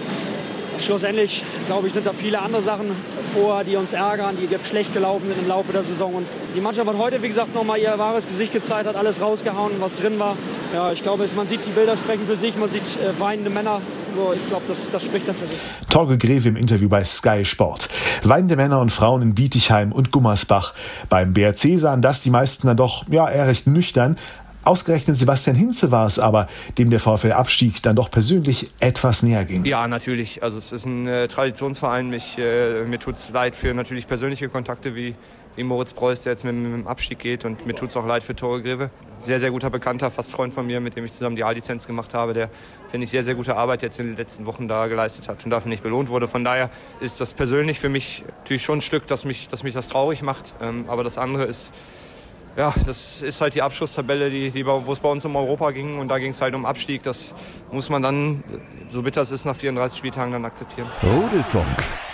schlussendlich, 0.80 1.44
glaube 1.68 1.88
ich, 1.88 1.94
sind 1.94 2.06
da 2.06 2.14
viele 2.14 2.40
andere 2.40 2.62
Sachen 2.62 2.88
vor, 3.34 3.64
die 3.64 3.76
uns 3.76 3.94
ärgern, 3.94 4.36
die 4.40 4.48
schlecht 4.66 4.94
gelaufen 4.94 5.28
sind 5.28 5.40
im 5.40 5.48
Laufe 5.48 5.72
der 5.72 5.84
Saison. 5.84 6.16
Und 6.16 6.28
die 6.56 6.62
Mannschaft 6.62 6.88
hat 6.88 6.98
heute, 6.98 7.22
wie 7.22 7.30
gesagt, 7.30 7.54
nochmal 7.54 7.80
ihr 7.80 7.98
wahres 7.98 8.26
Gesicht 8.26 8.54
gezeigt, 8.54 8.88
hat 8.88 8.96
alles 8.96 9.22
rausgehauen, 9.22 9.74
was 9.80 9.94
drin 9.94 10.20
war. 10.20 10.36
Ja, 10.74 10.92
ich 10.92 11.04
glaube, 11.04 11.28
man 11.36 11.48
sieht, 11.48 11.66
die 11.66 11.72
Bilder 11.72 11.96
sprechen 11.98 12.26
für 12.28 12.36
sich, 12.36 12.56
man 12.58 12.70
sieht 12.70 12.84
äh, 12.84 13.20
weinende 13.20 13.50
Männer. 13.50 13.82
Ich 14.34 14.48
glaube, 14.48 14.64
das, 14.70 14.90
das 14.90 15.04
spricht 15.04 15.28
dann 15.28 15.36
für 15.36 15.46
sich. 15.46 15.58
Torge 15.90 16.18
Greve 16.18 16.48
im 16.48 16.56
Interview 16.56 16.88
bei 16.88 17.04
Sky 17.04 17.44
Sport. 17.44 17.90
Weinende 18.24 18.56
Männer 18.56 18.80
und 18.80 18.90
Frauen 18.90 19.22
in 19.22 19.36
Bietigheim 19.36 19.92
und 19.92 20.12
Gummersbach. 20.12 20.74
Beim 21.10 21.34
BRC 21.34 21.78
sahen 21.78 22.02
das 22.02 22.22
die 22.22 22.30
meisten 22.30 22.68
dann 22.68 22.78
doch 22.78 23.04
ja, 23.10 23.30
eher 23.30 23.48
recht 23.48 23.68
nüchtern. 23.68 24.16
Ausgerechnet 24.66 25.16
Sebastian 25.16 25.56
Hinze 25.56 25.92
war 25.92 26.08
es 26.08 26.18
aber, 26.18 26.48
dem 26.80 26.90
der 26.90 27.00
VfL-Abstieg 27.00 27.84
dann 27.84 27.96
doch 27.96 28.10
persönlich 28.10 28.72
etwas 28.80 29.22
näher 29.22 29.46
ging. 29.46 29.64
Ja, 29.64 29.88
natürlich. 29.88 30.42
Also 30.42 30.58
es 30.58 30.72
ist 30.72 30.86
ein 30.86 31.08
äh, 31.08 31.28
Traditionsverein. 31.28 32.10
Mich, 32.10 32.40
äh, 32.40 32.84
mir 32.84 32.98
tut 32.98 33.16
es 33.16 33.30
leid 33.30 33.56
für 33.56 33.76
natürlich 33.76 34.08
persönliche 34.08 34.50
Kontakte 34.50 34.96
wie, 34.96 35.14
wie 35.56 35.64
Moritz 35.64 35.94
Preuß, 35.94 36.24
der 36.24 36.34
jetzt 36.34 36.46
mit, 36.46 36.56
mit 36.56 36.74
dem 36.74 36.88
Abstieg 36.88 37.20
geht. 37.20 37.46
Und 37.46 37.68
mir 37.68 37.76
tut 37.76 37.90
es 37.90 37.96
auch 37.96 38.08
leid 38.08 38.24
für 38.24 38.36
Tore 38.36 38.64
Greve. 38.64 38.90
Sehr, 39.20 39.40
sehr 39.40 39.52
guter 39.52 39.70
Bekannter, 39.70 40.10
fast 40.10 40.32
Freund 40.32 40.52
von 40.52 40.66
mir, 40.66 40.80
mit 40.80 40.96
dem 40.96 41.06
ich 41.06 41.12
zusammen 41.12 41.36
die 41.36 41.44
A-Lizenz 41.44 41.86
gemacht 41.86 42.16
habe, 42.16 42.34
der, 42.34 42.50
finde 42.90 43.06
ich, 43.06 43.12
sehr, 43.12 43.22
sehr 43.22 43.36
gute 43.36 43.56
Arbeit 43.56 43.84
jetzt 43.84 44.00
in 44.00 44.08
den 44.08 44.16
letzten 44.16 44.48
Wochen 44.48 44.68
da 44.68 44.88
geleistet 44.88 45.28
hat 45.28 45.46
und 45.46 45.52
dafür 45.52 45.70
nicht 45.70 45.84
belohnt 45.84 46.10
wurde. 46.10 46.28
Von 46.28 46.44
daher 46.44 46.72
ist 47.02 47.22
das 47.22 47.36
persönlich 47.36 47.80
für 47.80 47.90
mich 47.90 48.24
natürlich 48.40 48.64
schon 48.64 48.80
ein 48.80 48.82
Stück, 48.82 49.06
das 49.06 49.26
mich, 49.26 49.48
das, 49.48 49.62
mich 49.62 49.76
das 49.76 49.90
traurig 49.90 50.24
macht. 50.24 50.56
Ähm, 50.60 50.86
aber 50.88 51.04
das 51.04 51.20
andere 51.20 51.44
ist, 51.44 51.72
ja, 52.58 52.74
das 52.86 53.22
ist 53.22 53.42
halt 53.42 53.54
die 53.56 53.62
Abschlusstabelle, 53.62 54.30
die, 54.30 54.50
die, 54.50 54.66
wo 54.66 54.92
es 54.92 55.00
bei 55.00 55.10
uns 55.10 55.26
um 55.26 55.36
Europa 55.36 55.72
ging. 55.72 56.00
Und 56.00 56.08
da 56.08 56.20
ging 56.20 56.32
es 56.32 56.42
halt 56.42 56.56
um 56.56 56.66
Abstieg. 56.66 57.04
Das 57.04 57.36
muss 57.72 57.90
man 57.90 58.02
dann, 58.02 58.44
so 58.90 59.02
bitter 59.02 59.22
es 59.22 59.32
ist, 59.32 59.46
nach 59.46 59.56
34 59.56 59.98
Spieltagen 59.98 60.32
dann 60.32 60.46
akzeptieren. 60.46 60.88
Rudelfunk. 61.04 61.66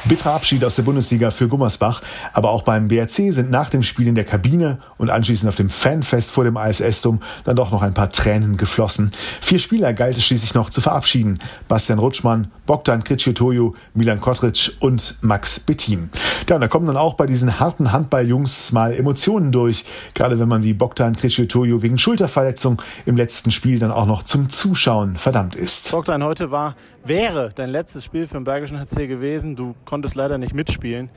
Bitterer 0.06 0.34
Abschied 0.34 0.64
aus 0.66 0.76
der 0.76 0.84
Bundesliga 0.84 1.32
für 1.32 1.48
Gummersbach. 1.48 2.02
Aber 2.34 2.50
auch 2.50 2.64
beim 2.64 2.88
BRC 2.88 3.32
sind 3.32 3.52
nach 3.52 3.70
dem 3.70 3.84
Spiel 3.84 4.08
in 4.08 4.16
der 4.16 4.24
Kabine 4.24 4.80
und 4.98 5.10
anschließend 5.10 5.50
auf 5.50 5.56
dem 5.56 5.70
Fanfest 5.70 6.32
vor 6.32 6.44
dem 6.44 6.58
ISS-Dom 6.58 7.22
dann 7.44 7.56
doch 7.56 7.72
noch 7.72 7.82
ein 7.82 7.94
paar 7.94 8.12
Tränen 8.12 8.58
geflossen. 8.58 9.12
Vier 9.42 9.60
Spieler 9.60 9.94
galt 9.94 10.18
es 10.18 10.26
schließlich 10.26 10.54
noch 10.54 10.70
zu 10.70 10.82
verabschieden. 10.82 11.40
Bastian 11.68 12.00
Rutschmann, 12.00 12.50
Bogdan 12.66 13.04
Kriciotoju, 13.04 13.74
Milan 13.94 14.22
Kotric 14.22 14.72
und 14.80 15.18
Max 15.22 15.60
Bettin. 15.60 16.10
Ja, 16.50 16.56
und 16.56 16.62
da 16.62 16.68
kommen 16.68 16.88
dann 16.88 16.98
auch 16.98 17.14
bei 17.14 17.28
diesen 17.28 17.60
harten 17.60 17.92
Handballjungs 17.92 18.72
mal 18.72 18.94
Emotionen 18.94 19.52
durch. 19.52 19.86
Gerade 20.14 20.40
wenn 20.40 20.48
man 20.48 20.64
wie 20.64 20.74
Bogdan 20.74 21.16
Kriciotoju 21.16 21.82
wegen 21.82 21.98
Schulterverletzung 21.98 22.82
im 23.06 23.16
letzten 23.16 23.52
Spiel 23.52 23.80
dann 23.80 23.92
auch 23.92 24.06
noch 24.06 24.24
zum 24.24 24.50
Zuschauen 24.50 25.16
verdammt 25.16 25.56
ist. 25.56 25.92
Bogdan, 25.92 26.24
heute 26.24 26.52
war, 26.52 26.76
wäre 27.04 27.50
dein 27.54 27.70
letztes 27.70 28.04
Spiel 28.04 28.28
für 28.28 28.36
den 28.36 28.44
Bergischen 28.44 28.80
HC 28.80 29.08
gewesen. 29.08 29.56
Du 29.56 29.76
konntest 29.86 30.16
leider 30.16 30.38
nicht 30.38 30.54
mitspielen. 30.54 31.10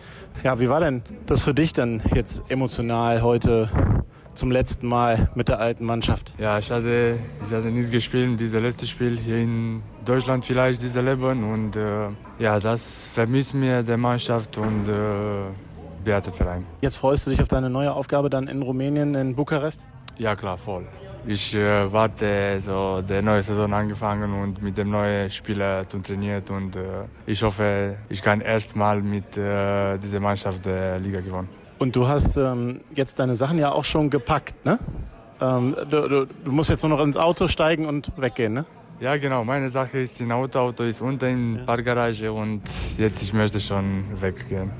Ja, 0.42 0.58
wie 0.60 0.68
war 0.68 0.80
denn 0.80 1.02
das 1.26 1.42
für 1.42 1.54
dich 1.54 1.72
dann 1.72 2.02
jetzt 2.14 2.42
emotional 2.48 3.22
heute 3.22 3.68
zum 4.34 4.50
letzten 4.50 4.88
Mal 4.88 5.28
mit 5.34 5.48
der 5.48 5.60
alten 5.60 5.84
Mannschaft? 5.84 6.34
Ja, 6.38 6.58
ich 6.58 6.70
hatte, 6.70 7.18
ich 7.46 7.52
hatte 7.52 7.66
nichts 7.68 7.90
gespielt, 7.90 8.38
dieses 8.40 8.60
letzte 8.60 8.86
Spiel 8.86 9.18
hier 9.18 9.38
in 9.38 9.82
Deutschland 10.04 10.44
vielleicht, 10.44 10.82
diese 10.82 11.00
Leben. 11.00 11.52
Und 11.52 11.76
äh, 11.76 12.08
ja, 12.38 12.58
das 12.58 13.08
vermisst 13.12 13.54
mir 13.54 13.82
der 13.82 13.96
Mannschaft 13.96 14.58
und 14.58 14.88
äh, 14.88 16.22
Verein. 16.32 16.66
Jetzt 16.82 16.98
freust 16.98 17.26
du 17.26 17.30
dich 17.30 17.40
auf 17.40 17.48
deine 17.48 17.70
neue 17.70 17.92
Aufgabe 17.92 18.28
dann 18.28 18.48
in 18.48 18.60
Rumänien, 18.60 19.14
in 19.14 19.34
Bukarest? 19.34 19.80
Ja, 20.18 20.36
klar, 20.36 20.58
voll. 20.58 20.86
Ich 21.26 21.54
äh, 21.54 21.90
warte, 21.90 22.60
so 22.60 23.00
der 23.00 23.22
neue 23.22 23.42
Saison 23.42 23.72
angefangen 23.72 24.42
und 24.42 24.62
mit 24.62 24.76
dem 24.76 24.90
neuen 24.90 25.30
Spieler 25.30 25.88
zu 25.88 25.98
trainieren 26.00 26.42
und 26.50 26.76
äh, 26.76 26.80
ich 27.24 27.42
hoffe, 27.42 27.96
ich 28.10 28.20
kann 28.20 28.42
erstmal 28.42 29.00
mit 29.00 29.34
äh, 29.36 29.96
dieser 29.96 30.20
Mannschaft 30.20 30.66
der 30.66 30.98
Liga 30.98 31.20
gewonnen. 31.20 31.48
Und 31.78 31.96
du 31.96 32.06
hast 32.06 32.36
ähm, 32.36 32.80
jetzt 32.94 33.18
deine 33.18 33.36
Sachen 33.36 33.58
ja 33.58 33.72
auch 33.72 33.84
schon 33.84 34.10
gepackt, 34.10 34.66
ne? 34.66 34.78
Ähm, 35.40 35.74
du, 35.88 36.08
du, 36.08 36.26
du 36.26 36.52
musst 36.52 36.68
jetzt 36.68 36.82
nur 36.82 36.90
noch 36.90 37.00
ins 37.00 37.16
Auto 37.16 37.48
steigen 37.48 37.86
und 37.86 38.12
weggehen, 38.18 38.52
ne? 38.52 38.66
Ja, 39.00 39.16
genau. 39.16 39.44
Meine 39.44 39.70
Sache 39.70 40.00
ist, 40.00 40.20
ein 40.20 40.30
Auto, 40.30 40.58
Auto 40.58 40.84
ist 40.84 41.00
unten 41.00 41.24
in 41.24 41.54
der 41.56 41.64
Parkgarage 41.64 42.30
und 42.30 42.62
jetzt 42.98 43.22
ich 43.22 43.32
möchte 43.32 43.60
schon 43.60 44.04
weggehen. 44.20 44.70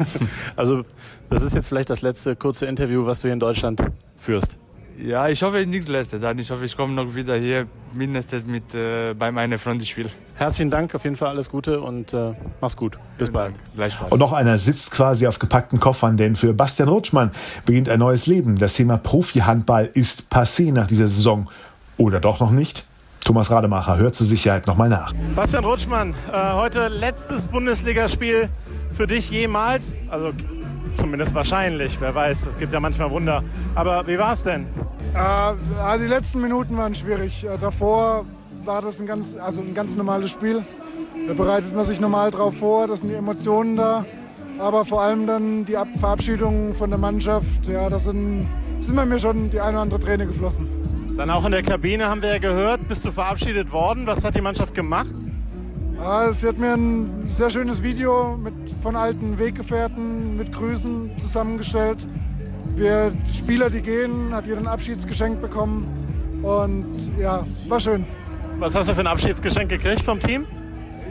also 0.56 0.82
das 1.28 1.44
ist 1.44 1.54
jetzt 1.54 1.68
vielleicht 1.68 1.90
das 1.90 2.00
letzte 2.00 2.36
kurze 2.36 2.66
Interview, 2.66 3.04
was 3.04 3.20
du 3.20 3.28
hier 3.28 3.34
in 3.34 3.40
Deutschland 3.40 3.82
führst. 4.16 4.58
Ja, 5.02 5.28
ich 5.28 5.42
hoffe 5.42 5.64
nichts 5.66 5.88
letztes. 5.88 6.22
Ich 6.36 6.50
hoffe, 6.50 6.64
ich 6.64 6.76
komme 6.76 6.94
noch 6.94 7.14
wieder 7.14 7.36
hier 7.36 7.66
mindestens 7.94 8.46
mit 8.46 8.74
äh, 8.74 9.14
bei 9.14 9.32
meinen 9.32 9.58
Freunden 9.58 9.86
spielen. 9.86 10.10
Herzlichen 10.34 10.70
Dank, 10.70 10.94
auf 10.94 11.04
jeden 11.04 11.16
Fall 11.16 11.28
alles 11.28 11.48
Gute 11.48 11.80
und 11.80 12.12
äh, 12.12 12.32
mach's 12.60 12.76
gut. 12.76 12.98
Bis 13.16 13.28
Vielen 13.28 13.32
bald. 13.32 13.54
Gleichfalls. 13.74 14.12
Und 14.12 14.18
noch 14.18 14.32
einer 14.32 14.58
sitzt 14.58 14.90
quasi 14.90 15.26
auf 15.26 15.38
gepackten 15.38 15.80
Koffern, 15.80 16.16
denn 16.16 16.36
für 16.36 16.52
Bastian 16.52 16.88
Rutschmann 16.88 17.30
beginnt 17.64 17.88
ein 17.88 17.98
neues 17.98 18.26
Leben. 18.26 18.58
Das 18.58 18.74
Thema 18.74 18.98
Profi-Handball 18.98 19.90
ist 19.94 20.30
passé 20.30 20.72
nach 20.72 20.86
dieser 20.86 21.08
Saison. 21.08 21.48
Oder 21.96 22.20
doch 22.20 22.40
noch 22.40 22.50
nicht? 22.50 22.84
Thomas 23.24 23.50
Rademacher 23.50 23.96
hört 23.98 24.14
zur 24.14 24.26
Sicherheit 24.26 24.66
nochmal 24.66 24.88
nach. 24.88 25.12
Bastian 25.34 25.64
Rutschmann, 25.64 26.14
äh, 26.32 26.52
heute 26.54 26.88
letztes 26.88 27.46
Bundesligaspiel 27.46 28.48
für 28.92 29.06
dich 29.06 29.30
jemals. 29.30 29.94
Also 30.10 30.32
zumindest 30.94 31.34
wahrscheinlich, 31.34 32.00
wer 32.00 32.14
weiß, 32.14 32.46
es 32.46 32.58
gibt 32.58 32.72
ja 32.72 32.80
manchmal 32.80 33.10
Wunder. 33.10 33.42
Aber 33.74 34.06
wie 34.06 34.18
war 34.18 34.32
es 34.32 34.44
denn? 34.44 34.66
Äh, 35.14 35.98
die 35.98 36.06
letzten 36.06 36.40
Minuten 36.40 36.76
waren 36.76 36.94
schwierig. 36.94 37.44
Äh, 37.44 37.58
davor 37.58 38.24
war 38.64 38.82
das 38.82 39.00
ein 39.00 39.06
ganz, 39.06 39.36
also 39.36 39.62
ein 39.62 39.74
ganz 39.74 39.96
normales 39.96 40.30
Spiel. 40.30 40.62
Da 41.26 41.34
bereitet 41.34 41.74
man 41.74 41.84
sich 41.84 42.00
normal 42.00 42.30
drauf 42.30 42.56
vor, 42.56 42.86
da 42.86 42.96
sind 42.96 43.10
die 43.10 43.14
Emotionen 43.14 43.76
da. 43.76 44.04
Aber 44.58 44.84
vor 44.84 45.02
allem 45.02 45.26
dann 45.26 45.64
die 45.64 45.76
Verabschiedung 45.98 46.74
von 46.74 46.90
der 46.90 46.98
Mannschaft, 46.98 47.66
ja, 47.66 47.88
da 47.88 47.98
sind, 47.98 48.46
sind 48.80 48.94
bei 48.94 49.06
mir 49.06 49.18
schon 49.18 49.50
die 49.50 49.60
eine 49.60 49.72
oder 49.72 49.80
andere 49.80 50.00
Träne 50.00 50.26
geflossen. 50.26 50.68
Dann 51.16 51.30
auch 51.30 51.44
in 51.44 51.52
der 51.52 51.62
Kabine 51.62 52.08
haben 52.08 52.22
wir 52.22 52.30
ja 52.30 52.38
gehört, 52.38 52.86
bist 52.88 53.04
du 53.04 53.12
verabschiedet 53.12 53.72
worden. 53.72 54.06
Was 54.06 54.24
hat 54.24 54.34
die 54.34 54.40
Mannschaft 54.40 54.74
gemacht? 54.74 55.14
Ja, 56.00 56.32
sie 56.32 56.48
hat 56.48 56.56
mir 56.56 56.72
ein 56.72 57.24
sehr 57.26 57.50
schönes 57.50 57.82
Video 57.82 58.34
mit, 58.42 58.54
von 58.82 58.96
alten 58.96 59.38
Weggefährten 59.38 60.34
mit 60.34 60.50
Grüßen 60.50 61.10
zusammengestellt. 61.18 61.98
Wir 62.74 63.12
Spieler, 63.30 63.68
die 63.68 63.82
gehen, 63.82 64.34
hat 64.34 64.46
ihr 64.46 64.56
ein 64.56 64.66
Abschiedsgeschenk 64.66 65.42
bekommen. 65.42 66.40
Und 66.42 67.12
ja, 67.18 67.46
war 67.68 67.80
schön. 67.80 68.06
Was 68.58 68.74
hast 68.74 68.88
du 68.88 68.94
für 68.94 69.00
ein 69.00 69.08
Abschiedsgeschenk 69.08 69.68
gekriegt 69.68 70.00
vom 70.00 70.18
Team? 70.18 70.46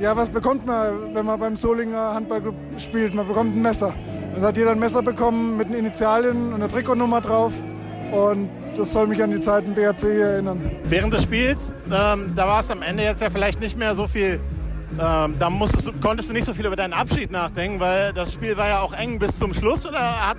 Ja, 0.02 0.17
was 0.17 0.32
bekommt 0.32 0.65
man, 0.65 1.13
wenn 1.13 1.25
man 1.25 1.39
beim 1.39 1.56
Solinger 1.56 2.15
Handballclub 2.15 2.56
spielt? 2.80 3.13
Man 3.13 3.28
bekommt 3.28 3.56
ein 3.56 3.62
Messer. 3.62 3.93
Dann 4.34 4.43
hat 4.43 4.58
jeder 4.58 4.71
ein 4.71 4.80
Messer 4.80 5.04
bekommen 5.04 5.56
mit 5.56 5.69
den 5.69 5.78
Initialien 5.78 6.47
und 6.47 6.56
einer 6.56 6.67
Trikotnummer 6.67 7.21
drauf. 7.21 7.54
Und 8.12 8.49
das 8.75 8.91
soll 8.91 9.06
mich 9.06 9.21
an 9.21 9.30
die 9.30 9.39
Zeiten 9.39 9.75
BRC 9.75 10.04
erinnern. 10.06 10.71
Während 10.86 11.13
des 11.13 11.21
Spiels, 11.21 11.71
ähm, 11.91 12.34
da 12.36 12.47
war 12.47 12.62
es 12.62 12.71
am 12.71 12.82
Ende 12.82 13.04
jetzt 13.04 13.21
ja 13.21 13.30
vielleicht 13.30 13.60
nicht 13.60 13.78
mehr 13.78 13.93
so 13.93 14.08
viel. 14.08 14.39
Ähm, 14.97 15.36
da 15.38 15.49
musstest, 15.49 15.91
konntest 16.02 16.30
du 16.30 16.34
nicht 16.34 16.45
so 16.45 16.54
viel 16.54 16.65
über 16.65 16.75
deinen 16.75 16.93
Abschied 16.93 17.32
nachdenken, 17.32 17.80
weil 17.80 18.12
das 18.13 18.34
Spiel 18.34 18.58
war 18.58 18.67
ja 18.67 18.80
auch 18.80 18.93
eng 18.93 19.19
bis 19.19 19.38
zum 19.38 19.54
Schluss. 19.54 19.86
Oder 19.86 19.99
hat 19.99 20.38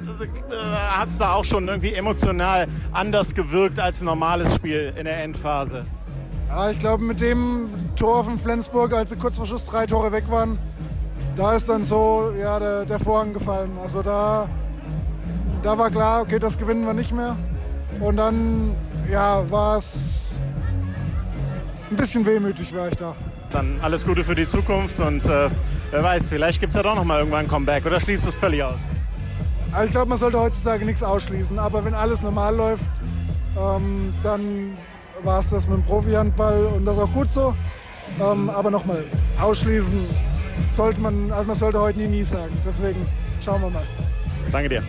es 1.08 1.16
äh, 1.16 1.18
da 1.18 1.34
auch 1.34 1.44
schon 1.44 1.68
irgendwie 1.68 1.94
emotional 1.94 2.66
anders 2.92 3.34
gewirkt 3.34 3.78
als 3.78 4.00
ein 4.00 4.06
normales 4.06 4.52
Spiel 4.54 4.92
in 4.96 5.04
der 5.04 5.22
Endphase? 5.22 5.86
Ja, 6.48 6.70
ich 6.70 6.78
glaube, 6.80 7.04
mit 7.04 7.20
dem 7.20 7.70
Tor 7.94 8.24
von 8.24 8.38
Flensburg, 8.38 8.92
als 8.92 9.10
sie 9.10 9.16
kurz 9.16 9.36
vor 9.36 9.46
Schluss 9.46 9.66
drei 9.66 9.86
Tore 9.86 10.10
weg 10.10 10.24
waren, 10.28 10.58
da 11.36 11.52
ist 11.54 11.68
dann 11.68 11.84
so 11.84 12.32
ja, 12.38 12.58
der, 12.58 12.84
der 12.84 12.98
Vorhang 12.98 13.32
gefallen. 13.32 13.70
Also 13.80 14.02
da, 14.02 14.48
da 15.62 15.78
war 15.78 15.90
klar, 15.90 16.22
okay, 16.22 16.40
das 16.40 16.58
gewinnen 16.58 16.84
wir 16.84 16.92
nicht 16.92 17.12
mehr. 17.12 17.36
Und 18.00 18.16
dann 18.16 18.74
ja, 19.10 19.48
war 19.50 19.78
es 19.78 20.34
ein 21.90 21.96
bisschen 21.96 22.26
wehmütig, 22.26 22.74
war 22.74 22.88
ich 22.88 22.96
da. 22.96 23.14
Dann 23.52 23.78
alles 23.82 24.06
Gute 24.06 24.24
für 24.24 24.34
die 24.34 24.46
Zukunft 24.46 25.00
und 25.00 25.24
äh, 25.26 25.48
wer 25.90 26.02
weiß, 26.02 26.28
vielleicht 26.28 26.60
gibt 26.60 26.70
es 26.70 26.76
ja 26.76 26.82
doch 26.82 26.94
noch 26.94 27.04
mal 27.04 27.18
irgendwann 27.18 27.46
ein 27.46 27.48
Comeback 27.48 27.84
oder 27.84 27.98
schließt 27.98 28.26
es 28.28 28.36
völlig 28.36 28.62
aus? 28.62 28.76
Also 29.72 29.86
ich 29.86 29.90
glaube, 29.92 30.08
man 30.08 30.18
sollte 30.18 30.38
heutzutage 30.38 30.84
nichts 30.84 31.02
ausschließen, 31.02 31.58
aber 31.58 31.84
wenn 31.84 31.94
alles 31.94 32.22
normal 32.22 32.54
läuft, 32.54 32.84
ähm, 33.58 34.14
dann 34.22 34.76
war 35.22 35.40
es 35.40 35.48
das 35.48 35.66
mit 35.66 35.78
dem 35.78 35.84
Profi-Handball 35.84 36.66
und 36.66 36.84
das 36.84 36.96
ist 36.96 37.02
auch 37.02 37.12
gut 37.12 37.32
so. 37.32 37.54
Ähm, 38.20 38.50
aber 38.50 38.70
nochmal, 38.70 39.04
ausschließen 39.40 40.06
sollte 40.68 41.00
man, 41.00 41.30
also 41.32 41.44
man 41.44 41.56
sollte 41.56 41.80
heute 41.80 41.98
nie 41.98 42.08
nie 42.08 42.24
sagen. 42.24 42.52
Deswegen 42.64 43.06
schauen 43.40 43.62
wir 43.62 43.70
mal. 43.70 43.84
Danke 44.52 44.68
dir. 44.68 44.82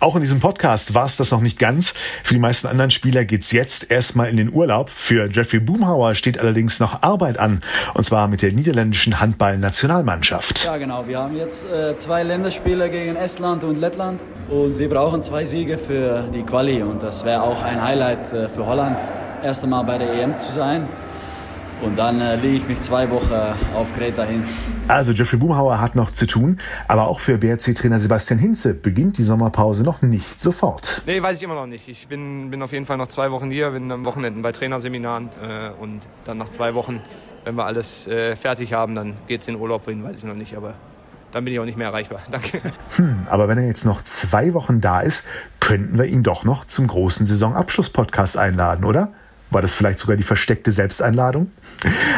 Auch 0.00 0.14
in 0.14 0.22
diesem 0.22 0.38
Podcast 0.38 0.94
war 0.94 1.06
es 1.06 1.16
das 1.16 1.32
noch 1.32 1.40
nicht 1.40 1.58
ganz. 1.58 1.92
Für 2.22 2.32
die 2.32 2.38
meisten 2.38 2.68
anderen 2.68 2.92
Spieler 2.92 3.24
geht's 3.24 3.50
jetzt 3.50 3.90
erstmal 3.90 4.28
in 4.28 4.36
den 4.36 4.52
Urlaub. 4.52 4.90
Für 4.90 5.28
Jeffrey 5.28 5.58
Boomhauer 5.58 6.14
steht 6.14 6.38
allerdings 6.38 6.78
noch 6.78 7.02
Arbeit 7.02 7.40
an. 7.40 7.62
Und 7.94 8.04
zwar 8.04 8.28
mit 8.28 8.42
der 8.42 8.52
niederländischen 8.52 9.18
Handball-Nationalmannschaft. 9.18 10.64
Ja, 10.64 10.76
genau. 10.76 11.08
Wir 11.08 11.18
haben 11.18 11.36
jetzt 11.36 11.66
äh, 11.68 11.96
zwei 11.96 12.22
Länderspiele 12.22 12.90
gegen 12.90 13.16
Estland 13.16 13.64
und 13.64 13.76
Lettland. 13.76 14.20
Und 14.48 14.78
wir 14.78 14.88
brauchen 14.88 15.24
zwei 15.24 15.44
Siege 15.44 15.78
für 15.78 16.28
die 16.32 16.44
Quali. 16.44 16.80
Und 16.82 17.02
das 17.02 17.24
wäre 17.24 17.42
auch 17.42 17.62
ein 17.62 17.82
Highlight 17.82 18.32
äh, 18.32 18.48
für 18.48 18.66
Holland, 18.66 18.98
erst 19.42 19.64
einmal 19.64 19.82
bei 19.82 19.98
der 19.98 20.12
EM 20.12 20.38
zu 20.38 20.52
sein. 20.52 20.88
Und 21.82 21.96
dann 21.96 22.20
äh, 22.20 22.36
lege 22.36 22.56
ich 22.56 22.68
mich 22.68 22.80
zwei 22.80 23.08
Wochen 23.10 23.32
auf 23.74 23.92
Kreta 23.92 24.24
hin. 24.24 24.42
Also 24.88 25.12
Jeffrey 25.12 25.38
Boomhauer 25.38 25.80
hat 25.80 25.94
noch 25.94 26.10
zu 26.10 26.26
tun, 26.26 26.58
aber 26.88 27.06
auch 27.08 27.20
für 27.20 27.38
BRC-Trainer 27.38 28.00
Sebastian 28.00 28.38
Hinze 28.38 28.74
beginnt 28.74 29.18
die 29.18 29.22
Sommerpause 29.22 29.82
noch 29.82 30.02
nicht 30.02 30.40
sofort. 30.40 31.02
Nee, 31.06 31.22
weiß 31.22 31.36
ich 31.36 31.42
immer 31.42 31.54
noch 31.54 31.66
nicht. 31.66 31.88
Ich 31.88 32.08
bin, 32.08 32.50
bin 32.50 32.62
auf 32.62 32.72
jeden 32.72 32.86
Fall 32.86 32.96
noch 32.96 33.08
zwei 33.08 33.30
Wochen 33.30 33.50
hier, 33.50 33.70
bin 33.70 33.92
am 33.92 34.04
Wochenende 34.04 34.40
bei 34.40 34.50
Trainerseminaren 34.50 35.28
äh, 35.42 35.70
und 35.80 36.00
dann 36.24 36.38
nach 36.38 36.48
zwei 36.48 36.74
Wochen, 36.74 37.00
wenn 37.44 37.54
wir 37.54 37.66
alles 37.66 38.06
äh, 38.06 38.34
fertig 38.34 38.72
haben, 38.72 38.94
dann 38.94 39.16
geht 39.28 39.42
es 39.42 39.48
in 39.48 39.54
den 39.54 39.60
Urlaub, 39.60 39.86
wohin 39.86 40.02
weiß 40.02 40.16
ich 40.16 40.24
noch 40.24 40.34
nicht, 40.34 40.56
aber 40.56 40.74
dann 41.32 41.44
bin 41.44 41.52
ich 41.52 41.60
auch 41.60 41.64
nicht 41.64 41.78
mehr 41.78 41.88
erreichbar. 41.88 42.20
Danke. 42.30 42.60
Hm, 42.96 43.26
aber 43.26 43.48
wenn 43.48 43.58
er 43.58 43.66
jetzt 43.66 43.84
noch 43.84 44.02
zwei 44.02 44.54
Wochen 44.54 44.80
da 44.80 45.00
ist, 45.00 45.26
könnten 45.60 45.98
wir 45.98 46.06
ihn 46.06 46.22
doch 46.22 46.44
noch 46.44 46.64
zum 46.64 46.86
großen 46.86 47.26
Saisonabschluss-Podcast 47.26 48.36
einladen, 48.36 48.84
oder? 48.84 49.12
War 49.50 49.62
das 49.62 49.72
vielleicht 49.72 49.98
sogar 49.98 50.16
die 50.16 50.22
versteckte 50.22 50.70
Selbsteinladung? 50.72 51.50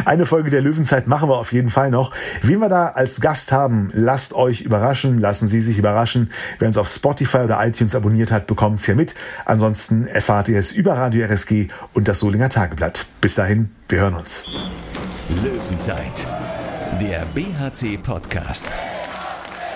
Eine 0.05 0.27
Folge 0.27 0.51
der 0.51 0.61
Löwenzeit 0.61 1.07
machen 1.07 1.29
wir 1.29 1.39
auf 1.39 1.53
jeden 1.53 1.71
Fall 1.71 1.91
noch. 1.91 2.13
Wen 2.43 2.59
wir 2.61 2.69
da 2.69 2.89
als 2.89 3.21
Gast 3.21 3.53
haben, 3.53 3.91
lasst 3.93 4.35
euch 4.35 4.63
überraschen, 4.63 5.19
lassen 5.19 5.47
Sie 5.47 5.61
sich 5.61 5.79
überraschen. 5.79 6.31
Wer 6.59 6.69
uns 6.69 6.77
auf 6.77 6.89
Spotify 6.89 7.39
oder 7.39 7.65
iTunes 7.65 7.95
abonniert 7.95 8.33
hat, 8.33 8.47
bekommt 8.47 8.81
es 8.81 8.87
hier 8.87 8.97
mit. 8.97 9.15
Ansonsten 9.45 10.07
erfahrt 10.07 10.49
ihr 10.49 10.59
es 10.59 10.73
über 10.73 10.95
Radio 10.95 11.25
RSG 11.27 11.69
und 11.93 12.09
das 12.09 12.19
Solinger 12.19 12.49
Tageblatt. 12.49 13.07
Bis 13.21 13.37
dahin, 13.37 13.71
wir 13.89 14.01
hören 14.01 14.15
uns. 14.15 14.47
Löwenzeit, 15.43 16.27
der 17.01 17.25
BHC-Podcast. 17.35 18.73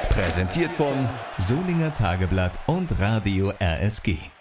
Präsentiert 0.09 0.73
von 0.73 1.09
Solinger 1.39 1.93
Tageblatt 1.95 2.59
und 2.67 2.99
Radio 3.01 3.53
RSG. 3.61 4.34